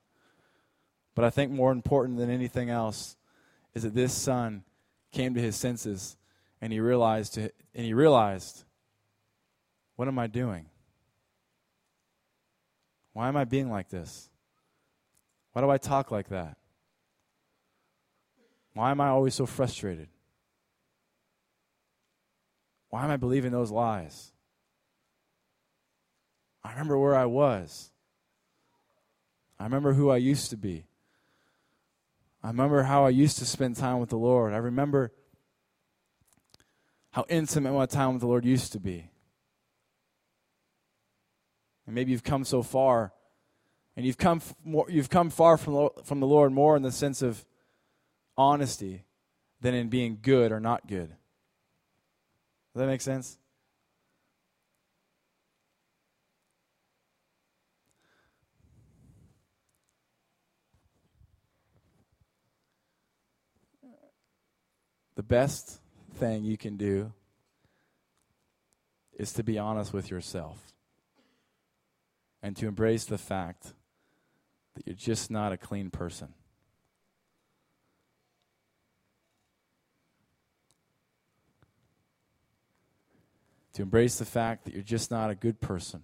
But 1.14 1.24
I 1.24 1.30
think 1.30 1.50
more 1.50 1.72
important 1.72 2.18
than 2.18 2.30
anything 2.30 2.70
else 2.70 3.16
is 3.74 3.82
that 3.82 3.94
this 3.94 4.12
son 4.12 4.64
came 5.12 5.34
to 5.34 5.40
his 5.40 5.56
senses 5.56 6.16
and 6.60 6.72
he 6.72 6.80
realized 6.80 7.36
and 7.38 7.50
he 7.74 7.94
realized 7.94 8.64
what 9.96 10.08
am 10.08 10.18
I 10.18 10.28
doing? 10.28 10.66
Why 13.12 13.28
am 13.28 13.36
I 13.36 13.44
being 13.44 13.70
like 13.70 13.90
this? 13.90 14.30
Why 15.52 15.62
do 15.62 15.68
I 15.68 15.78
talk 15.78 16.10
like 16.10 16.28
that? 16.28 16.56
Why 18.72 18.92
am 18.92 19.00
I 19.00 19.08
always 19.08 19.34
so 19.34 19.46
frustrated? 19.46 20.08
Why 22.88 23.04
am 23.04 23.10
I 23.10 23.16
believing 23.16 23.52
those 23.52 23.70
lies? 23.70 24.32
I 26.62 26.70
remember 26.70 26.98
where 26.98 27.16
I 27.16 27.26
was. 27.26 27.89
I 29.60 29.64
remember 29.64 29.92
who 29.92 30.08
I 30.08 30.16
used 30.16 30.48
to 30.50 30.56
be. 30.56 30.86
I 32.42 32.48
remember 32.48 32.82
how 32.84 33.04
I 33.04 33.10
used 33.10 33.38
to 33.38 33.44
spend 33.44 33.76
time 33.76 34.00
with 34.00 34.08
the 34.08 34.16
Lord. 34.16 34.54
I 34.54 34.56
remember 34.56 35.12
how 37.10 37.26
intimate 37.28 37.72
my 37.72 37.84
time 37.84 38.14
with 38.14 38.22
the 38.22 38.26
Lord 38.26 38.46
used 38.46 38.72
to 38.72 38.80
be. 38.80 39.10
And 41.84 41.94
maybe 41.94 42.10
you've 42.10 42.24
come 42.24 42.44
so 42.44 42.62
far, 42.62 43.12
and 43.96 44.06
you've 44.06 44.16
come, 44.16 44.40
more, 44.64 44.86
you've 44.88 45.10
come 45.10 45.28
far 45.28 45.58
from, 45.58 45.90
from 46.04 46.20
the 46.20 46.26
Lord 46.26 46.52
more 46.52 46.74
in 46.74 46.82
the 46.82 46.92
sense 46.92 47.20
of 47.20 47.44
honesty 48.38 49.04
than 49.60 49.74
in 49.74 49.88
being 49.88 50.20
good 50.22 50.52
or 50.52 50.60
not 50.60 50.86
good. 50.86 51.08
Does 52.72 52.80
that 52.80 52.86
make 52.86 53.02
sense? 53.02 53.39
The 65.20 65.24
best 65.24 65.82
thing 66.14 66.44
you 66.44 66.56
can 66.56 66.78
do 66.78 67.12
is 69.12 69.34
to 69.34 69.42
be 69.42 69.58
honest 69.58 69.92
with 69.92 70.10
yourself 70.10 70.72
and 72.42 72.56
to 72.56 72.66
embrace 72.66 73.04
the 73.04 73.18
fact 73.18 73.74
that 74.74 74.86
you're 74.86 74.96
just 74.96 75.30
not 75.30 75.52
a 75.52 75.58
clean 75.58 75.90
person. 75.90 76.28
To 83.74 83.82
embrace 83.82 84.18
the 84.18 84.24
fact 84.24 84.64
that 84.64 84.72
you're 84.72 84.82
just 84.82 85.10
not 85.10 85.28
a 85.28 85.34
good 85.34 85.60
person. 85.60 86.02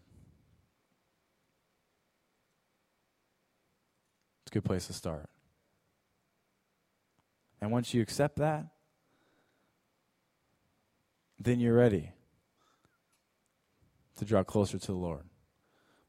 It's 4.43 4.53
a 4.53 4.55
good 4.57 4.65
place 4.67 4.89
to 4.89 4.93
start. 4.93 5.31
And 7.63 7.73
once 7.73 7.95
you 7.95 8.03
accept 8.03 8.37
that, 8.37 8.67
then 11.39 11.61
you're 11.61 11.75
ready 11.75 12.13
to 14.17 14.25
draw 14.25 14.43
closer 14.43 14.79
to 14.79 14.87
the 14.87 14.93
Lord. 14.95 15.25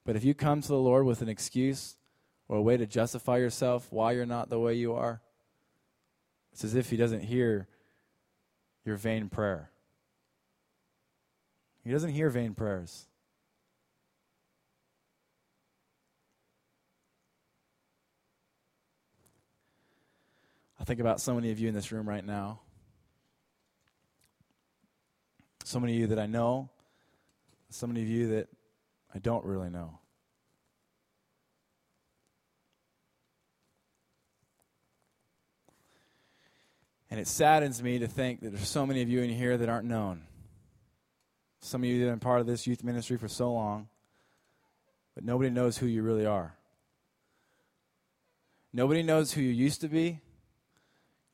But 0.06 0.16
if 0.16 0.24
you 0.24 0.34
come 0.34 0.62
to 0.62 0.68
the 0.68 0.76
Lord 0.76 1.06
with 1.06 1.22
an 1.22 1.30
excuse 1.30 1.98
or 2.48 2.58
a 2.58 2.62
way 2.62 2.78
to 2.78 2.86
justify 2.86 3.38
yourself 3.38 3.88
why 3.92 4.14
you're 4.14 4.26
not 4.26 4.50
the 4.50 4.60
way 4.60 4.74
you 4.74 4.94
are, 4.94 5.22
it's 6.54 6.64
as 6.64 6.76
if 6.76 6.90
He 6.90 6.98
doesn't 6.98 7.24
hear 7.24 7.68
your 8.86 8.96
vain 8.96 9.30
prayer. 9.30 9.70
He 11.84 11.92
doesn't 11.92 12.12
hear 12.12 12.30
vain 12.30 12.54
prayers. 12.54 13.08
I 20.80 20.84
think 20.84 21.00
about 21.00 21.20
so 21.20 21.36
many 21.36 21.52
of 21.52 21.60
you 21.60 21.68
in 21.68 21.74
this 21.74 21.92
room 21.92 22.08
right 22.08 22.26
now 22.26 22.62
so 25.68 25.82
many 25.82 25.96
of 25.96 26.00
you 26.00 26.08
that 26.08 26.20
I 26.20 26.28
know, 26.28 26.70
so 27.70 27.88
many 27.88 28.02
of 28.02 28.08
you 28.08 28.30
that 28.30 28.48
I 29.14 29.20
don't 29.20 29.44
really 29.44 29.70
know. 29.70 30.00
And 37.12 37.20
it 37.20 37.28
saddens 37.28 37.84
me 37.84 38.00
to 38.00 38.08
think 38.08 38.40
that 38.40 38.52
there's 38.52 38.70
so 38.70 38.86
many 38.86 39.02
of 39.02 39.10
you 39.10 39.22
in 39.22 39.30
here 39.30 39.58
that 39.58 39.68
aren't 39.68 39.88
known. 39.88 40.24
Some 41.60 41.84
of 41.84 41.90
you 41.90 42.00
that 42.00 42.06
have 42.06 42.14
been 42.14 42.20
part 42.22 42.40
of 42.40 42.48
this 42.48 42.66
youth 42.66 42.82
ministry 42.82 43.18
for 43.18 43.28
so 43.28 43.52
long, 43.52 43.90
but 45.16 45.26
nobody 45.26 45.50
knows 45.50 45.78
who 45.78 45.86
you 45.86 46.02
really 46.02 46.26
are. 46.26 46.56
Nobody 48.72 49.04
knows 49.04 49.34
who 49.34 49.42
you 49.42 49.52
used 49.52 49.82
to 49.82 49.90
be. 49.90 50.22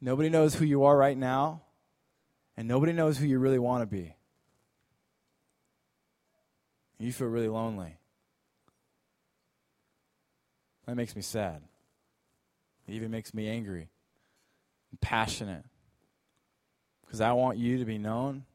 Nobody 0.02 0.30
knows 0.30 0.56
who 0.56 0.66
you 0.66 0.86
are 0.86 0.98
right 0.98 1.18
now. 1.18 1.62
And 2.58 2.68
nobody 2.68 2.94
knows 2.94 3.20
who 3.20 3.28
you 3.28 3.38
really 3.38 3.60
want 3.60 3.84
to 3.84 3.86
be 3.86 4.16
you 7.04 7.12
feel 7.12 7.28
really 7.28 7.48
lonely. 7.48 7.98
That 10.86 10.96
makes 10.96 11.16
me 11.16 11.22
sad. 11.22 11.62
It 12.88 12.94
even 12.94 13.12
makes 13.12 13.34
me 13.34 13.48
angry 13.48 13.90
and 14.92 15.02
passionate. 15.02 15.64
Because 17.06 17.22
I 17.22 17.32
want 17.34 17.58
you 17.58 17.78
to 17.78 17.86
be 17.86 17.98
known 17.98 18.46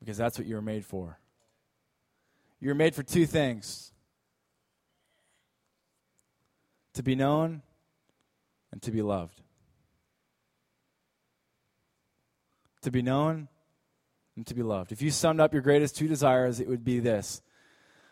because 0.00 0.16
that's 0.16 0.38
what 0.38 0.46
you 0.46 0.54
were 0.54 0.62
made 0.62 0.84
for. 0.84 1.18
You 2.60 2.68
were 2.68 2.74
made 2.74 2.94
for 2.94 3.02
two 3.02 3.26
things 3.26 3.92
to 6.94 7.02
be 7.02 7.14
known 7.14 7.62
and 8.72 8.82
to 8.82 8.90
be 8.90 9.02
loved. 9.02 9.40
To 12.82 12.90
be 12.90 13.02
known 13.02 13.48
and 14.36 14.46
to 14.46 14.54
be 14.54 14.62
loved. 14.62 14.92
If 14.92 15.02
you 15.02 15.10
summed 15.10 15.40
up 15.40 15.52
your 15.52 15.62
greatest 15.62 15.96
two 15.96 16.08
desires, 16.08 16.60
it 16.60 16.68
would 16.68 16.84
be 16.84 16.98
this 16.98 17.42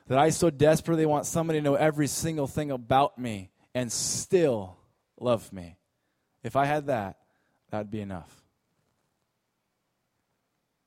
that 0.09 0.19
I 0.19 0.31
so 0.31 0.51
desperately 0.51 1.07
want 1.07 1.27
somebody 1.27 1.59
to 1.59 1.65
know 1.65 1.75
every 1.75 2.07
single 2.07 2.47
thing 2.47 2.71
about 2.71 3.19
me 3.19 3.51
and 3.75 3.91
still 3.91 4.77
love 5.19 5.53
me. 5.53 5.79
If 6.43 6.57
I 6.57 6.65
had 6.65 6.87
that, 6.87 7.19
that'd 7.71 7.91
be 7.91 8.01
enough. 8.01 8.43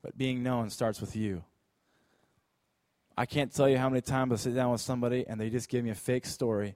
But 0.02 0.18
being 0.18 0.42
known 0.42 0.70
starts 0.70 1.02
with 1.02 1.16
you. 1.16 1.44
I 3.18 3.26
can't 3.26 3.54
tell 3.54 3.68
you 3.68 3.78
how 3.78 3.90
many 3.90 4.02
times 4.02 4.32
I 4.32 4.36
sit 4.38 4.56
down 4.56 4.72
with 4.72 4.80
somebody 4.80 5.26
and 5.28 5.40
they 5.40 5.50
just 5.50 5.68
give 5.68 5.84
me 5.84 5.90
a 5.90 5.96
fake 5.96 6.26
story 6.26 6.76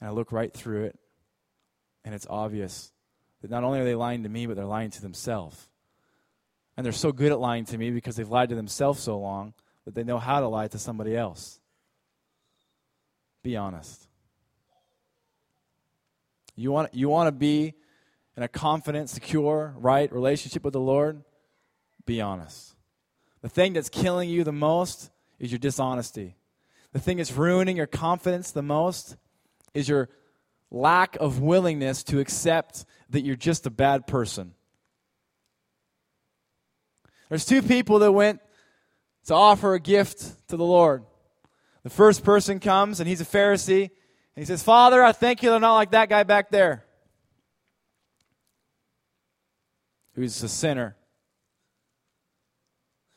and 0.00 0.08
I 0.08 0.12
look 0.12 0.30
right 0.30 0.52
through 0.52 0.84
it 0.84 0.98
and 2.04 2.14
it's 2.14 2.26
obvious 2.30 2.92
that 3.42 3.50
not 3.50 3.64
only 3.64 3.80
are 3.80 3.84
they 3.84 3.96
lying 3.96 4.22
to 4.22 4.28
me, 4.28 4.46
but 4.46 4.54
they're 4.54 4.64
lying 4.64 4.90
to 4.90 5.02
themselves. 5.02 5.68
And 6.76 6.84
they're 6.84 6.92
so 6.92 7.10
good 7.10 7.32
at 7.32 7.40
lying 7.40 7.64
to 7.66 7.78
me 7.78 7.90
because 7.90 8.14
they've 8.14 8.28
lied 8.28 8.50
to 8.50 8.54
themselves 8.54 9.00
so 9.00 9.18
long 9.18 9.54
that 9.84 9.94
they 9.94 10.04
know 10.04 10.18
how 10.18 10.40
to 10.40 10.48
lie 10.48 10.68
to 10.68 10.78
somebody 10.78 11.16
else. 11.16 11.60
Be 13.42 13.56
honest. 13.56 14.06
You 16.56 16.72
want, 16.72 16.94
you 16.94 17.08
want 17.08 17.28
to 17.28 17.32
be 17.32 17.74
in 18.36 18.42
a 18.42 18.48
confident, 18.48 19.08
secure, 19.08 19.74
right 19.78 20.12
relationship 20.12 20.64
with 20.64 20.72
the 20.72 20.80
Lord? 20.80 21.22
Be 22.06 22.20
honest. 22.20 22.74
The 23.42 23.48
thing 23.48 23.72
that's 23.72 23.88
killing 23.88 24.28
you 24.28 24.44
the 24.44 24.52
most 24.52 25.10
is 25.38 25.50
your 25.50 25.58
dishonesty. 25.58 26.36
The 26.92 26.98
thing 26.98 27.16
that's 27.16 27.32
ruining 27.32 27.76
your 27.76 27.86
confidence 27.86 28.50
the 28.50 28.62
most 28.62 29.16
is 29.72 29.88
your 29.88 30.10
lack 30.70 31.16
of 31.16 31.40
willingness 31.40 32.02
to 32.04 32.20
accept 32.20 32.84
that 33.10 33.22
you're 33.22 33.36
just 33.36 33.66
a 33.66 33.70
bad 33.70 34.06
person. 34.06 34.54
There's 37.28 37.44
two 37.44 37.62
people 37.62 38.00
that 38.00 38.12
went 38.12 38.40
to 39.30 39.34
offer 39.36 39.74
a 39.74 39.80
gift 39.80 40.48
to 40.48 40.56
the 40.56 40.64
Lord. 40.64 41.04
The 41.84 41.88
first 41.88 42.24
person 42.24 42.58
comes, 42.58 42.98
and 42.98 43.08
he's 43.08 43.20
a 43.20 43.24
Pharisee, 43.24 43.82
and 43.82 43.90
he 44.34 44.44
says, 44.44 44.60
Father, 44.60 45.04
I 45.04 45.12
thank 45.12 45.40
you 45.40 45.50
they're 45.50 45.60
not 45.60 45.76
like 45.76 45.92
that 45.92 46.08
guy 46.08 46.24
back 46.24 46.50
there, 46.50 46.84
who's 50.16 50.42
a 50.42 50.48
sinner. 50.48 50.96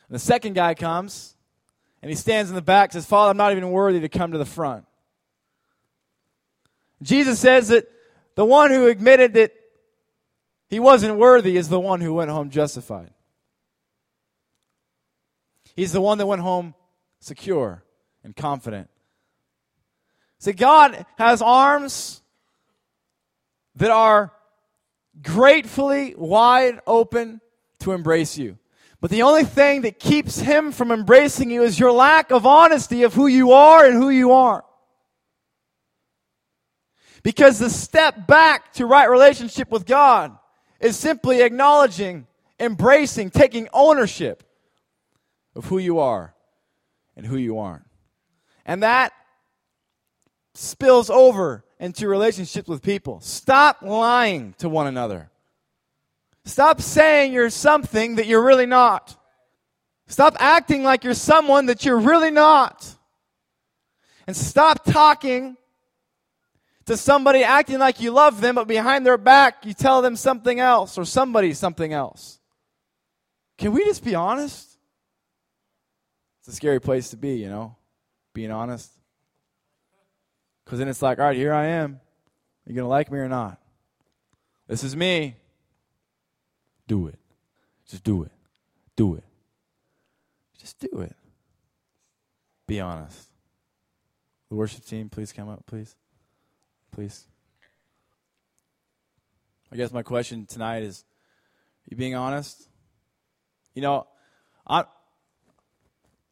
And 0.08 0.14
the 0.14 0.20
second 0.20 0.54
guy 0.54 0.76
comes, 0.76 1.36
and 2.04 2.12
he 2.12 2.16
stands 2.16 2.52
in 2.52 2.56
the 2.56 2.62
back 2.62 2.90
and 2.90 3.02
says, 3.02 3.10
Father, 3.10 3.32
I'm 3.32 3.38
not 3.38 3.52
even 3.52 3.72
worthy 3.72 4.00
to 4.02 4.10
come 4.10 4.34
to 4.34 4.38
the 4.38 4.46
front. 4.46 4.86
Jesus 7.02 7.40
says 7.40 7.70
that 7.70 7.88
the 8.36 8.46
one 8.46 8.70
who 8.70 8.86
admitted 8.86 9.34
that 9.34 9.52
he 10.70 10.80
wasn't 10.80 11.18
worthy 11.18 11.58
is 11.58 11.70
the 11.70 11.80
one 11.80 12.02
who 12.02 12.14
went 12.14 12.30
home 12.30 12.52
justified. 12.52 13.10
He's 15.76 15.92
the 15.92 16.02
one 16.02 16.18
that 16.20 16.26
went 16.26 16.42
home 16.42 16.76
secure 17.20 17.84
and 18.24 18.36
confident. 18.36 18.90
See, 20.40 20.54
God 20.54 21.06
has 21.18 21.42
arms 21.42 22.22
that 23.76 23.92
are 23.92 24.34
gratefully 25.22 26.16
wide 26.18 26.80
open 26.86 27.42
to 27.80 27.94
embrace 27.94 28.38
you. 28.38 28.58
But 29.00 29.10
the 29.10 29.24
only 29.24 29.44
thing 29.44 29.82
that 29.82 30.00
keeps 30.00 30.40
him 30.40 30.72
from 30.72 30.92
embracing 30.92 31.50
you 31.52 31.64
is 31.64 31.80
your 31.80 31.92
lack 31.92 32.32
of 32.32 32.46
honesty 32.46 33.04
of 33.04 33.14
who 33.14 33.28
you 33.28 33.52
are 33.52 33.86
and 33.86 33.96
who 33.96 34.10
you 34.10 34.32
aren't. 34.32 34.64
Because 37.22 37.60
the 37.60 37.70
step 37.70 38.28
back 38.28 38.74
to 38.74 38.86
right 38.86 39.10
relationship 39.10 39.72
with 39.72 39.86
God 39.86 40.38
is 40.80 40.98
simply 40.98 41.42
acknowledging, 41.42 42.28
embracing, 42.60 43.30
taking 43.30 43.68
ownership 43.74 44.44
of 45.56 45.66
who 45.66 45.78
you 45.78 46.00
are 46.00 46.34
and 47.16 47.26
who 47.26 47.38
you 47.38 47.60
aren't. 47.60 47.86
And 48.66 48.84
that 48.84 49.14
spills 50.56 51.10
over 51.10 51.64
into 51.80 52.08
relationships 52.08 52.68
with 52.68 52.82
people. 52.82 53.20
Stop 53.22 53.82
lying 53.82 54.54
to 54.60 54.70
one 54.70 54.88
another. 54.88 55.30
Stop 56.46 56.82
saying 56.82 57.34
you're 57.34 57.50
something 57.50 58.16
that 58.16 58.28
you're 58.28 58.44
really 58.44 58.66
not. 58.66 59.16
Stop 60.08 60.36
acting 60.40 60.84
like 60.84 61.04
you're 61.04 61.14
someone 61.14 61.68
that 61.68 61.86
you're 61.86 62.00
really 62.00 62.32
not. 62.32 62.96
And 64.28 64.36
stop 64.36 64.84
talking 64.86 65.58
to 66.86 66.98
somebody 66.98 67.44
acting 67.44 67.80
like 67.80 68.02
you 68.02 68.12
love 68.12 68.42
them, 68.42 68.56
but 68.56 68.68
behind 68.68 69.06
their 69.06 69.18
back 69.18 69.66
you 69.66 69.74
tell 69.74 70.02
them 70.02 70.16
something 70.16 70.60
else 70.60 70.98
or 70.98 71.06
somebody 71.06 71.54
something 71.54 71.94
else. 71.94 72.40
Can 73.58 73.72
we 73.72 73.86
just 73.86 74.04
be 74.04 74.16
honest? 74.16 74.73
It's 76.44 76.54
a 76.54 76.56
scary 76.56 76.80
place 76.80 77.10
to 77.10 77.18
be, 77.18 77.36
you 77.36 77.50
know, 77.50 77.76
being 78.34 78.52
honest. 78.52 78.92
Because 80.64 80.80
then 80.80 80.88
it's 80.88 81.02
like, 81.02 81.20
all 81.20 81.26
right, 81.26 81.38
here 81.38 81.54
I 81.54 81.66
am. 81.66 81.94
Are 81.94 82.70
you 82.70 82.76
going 82.76 82.86
to 82.86 82.90
like 82.90 83.12
me 83.12 83.20
or 83.20 83.30
not? 83.30 83.60
This 84.68 84.84
is 84.84 84.96
me. 84.96 85.36
Do 86.88 87.08
it. 87.08 87.20
Just 87.90 88.04
do 88.04 88.24
it. 88.24 88.32
Do 88.96 89.16
it. 89.16 89.24
Just 90.60 90.80
do 90.80 91.02
it. 91.02 91.16
Be 92.68 92.80
honest. 92.80 93.30
The 94.50 94.56
worship 94.56 94.86
team, 94.86 95.10
please 95.10 95.34
come 95.34 95.50
up, 95.50 95.66
please 95.66 95.96
please? 96.94 97.26
I 99.72 99.76
guess 99.76 99.92
my 99.92 100.04
question 100.04 100.46
tonight 100.46 100.84
is 100.84 101.04
you 101.90 101.98
being 101.98 102.16
honest? 102.16 102.70
You 103.74 103.82
know, 103.82 104.08
I 104.68 104.86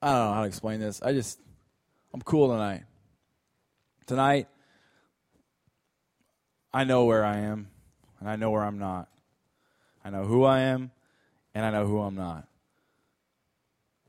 I 0.01 0.11
don't 0.11 0.27
know 0.27 0.33
how 0.33 0.41
to 0.41 0.47
explain 0.47 0.79
this. 0.79 1.01
I 1.01 1.13
just 1.13 1.39
I'm 2.13 2.21
cool 2.21 2.49
tonight. 2.49 2.83
Tonight 4.07 4.47
I 6.73 6.83
know 6.83 7.05
where 7.05 7.23
I 7.23 7.37
am 7.39 7.69
and 8.19 8.29
I 8.29 8.35
know 8.35 8.49
where 8.49 8.63
I'm 8.63 8.79
not. 8.79 9.09
I 10.03 10.09
know 10.09 10.23
who 10.23 10.43
I 10.43 10.61
am 10.61 10.91
and 11.53 11.65
I 11.65 11.71
know 11.71 11.85
who 11.85 11.99
I'm 11.99 12.15
not. 12.15 12.47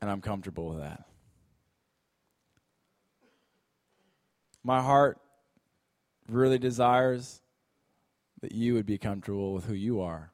And 0.01 0.09
I'm 0.09 0.21
comfortable 0.21 0.69
with 0.69 0.79
that. 0.79 1.05
My 4.63 4.81
heart 4.81 5.19
really 6.27 6.57
desires 6.57 7.41
that 8.41 8.53
you 8.53 8.73
would 8.73 8.85
be 8.85 8.97
comfortable 8.97 9.53
with 9.53 9.65
who 9.65 9.73
you 9.73 10.01
are 10.01 10.31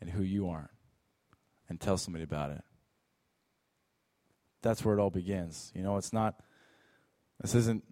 and 0.00 0.10
who 0.10 0.22
you 0.22 0.48
aren't 0.48 0.70
and 1.68 1.80
tell 1.80 1.98
somebody 1.98 2.24
about 2.24 2.50
it. 2.50 2.62
That's 4.62 4.84
where 4.84 4.96
it 4.96 5.00
all 5.00 5.10
begins. 5.10 5.72
You 5.74 5.82
know, 5.82 5.96
it's 5.96 6.12
not, 6.12 6.40
this 7.40 7.54
isn't 7.54 7.84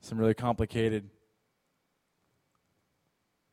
some 0.00 0.18
really 0.18 0.34
complicated 0.34 1.10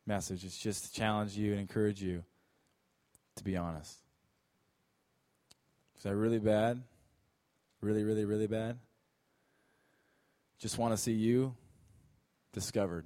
message. 0.06 0.44
It's 0.44 0.56
just 0.56 0.84
to 0.84 0.92
challenge 0.92 1.36
you 1.36 1.52
and 1.52 1.60
encourage 1.60 2.00
you 2.02 2.24
to 3.36 3.44
be 3.44 3.56
honest. 3.56 3.98
Is 5.98 6.02
that 6.04 6.16
really 6.16 6.38
bad? 6.38 6.82
Really, 7.80 8.04
really, 8.04 8.24
really 8.24 8.46
bad? 8.46 8.78
Just 10.58 10.78
want 10.78 10.92
to 10.92 10.96
see 10.96 11.12
you 11.12 11.54
discovered. 12.52 13.04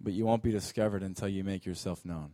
But 0.00 0.14
you 0.14 0.24
won't 0.24 0.42
be 0.42 0.50
discovered 0.50 1.02
until 1.02 1.28
you 1.28 1.44
make 1.44 1.66
yourself 1.66 2.04
known. 2.04 2.32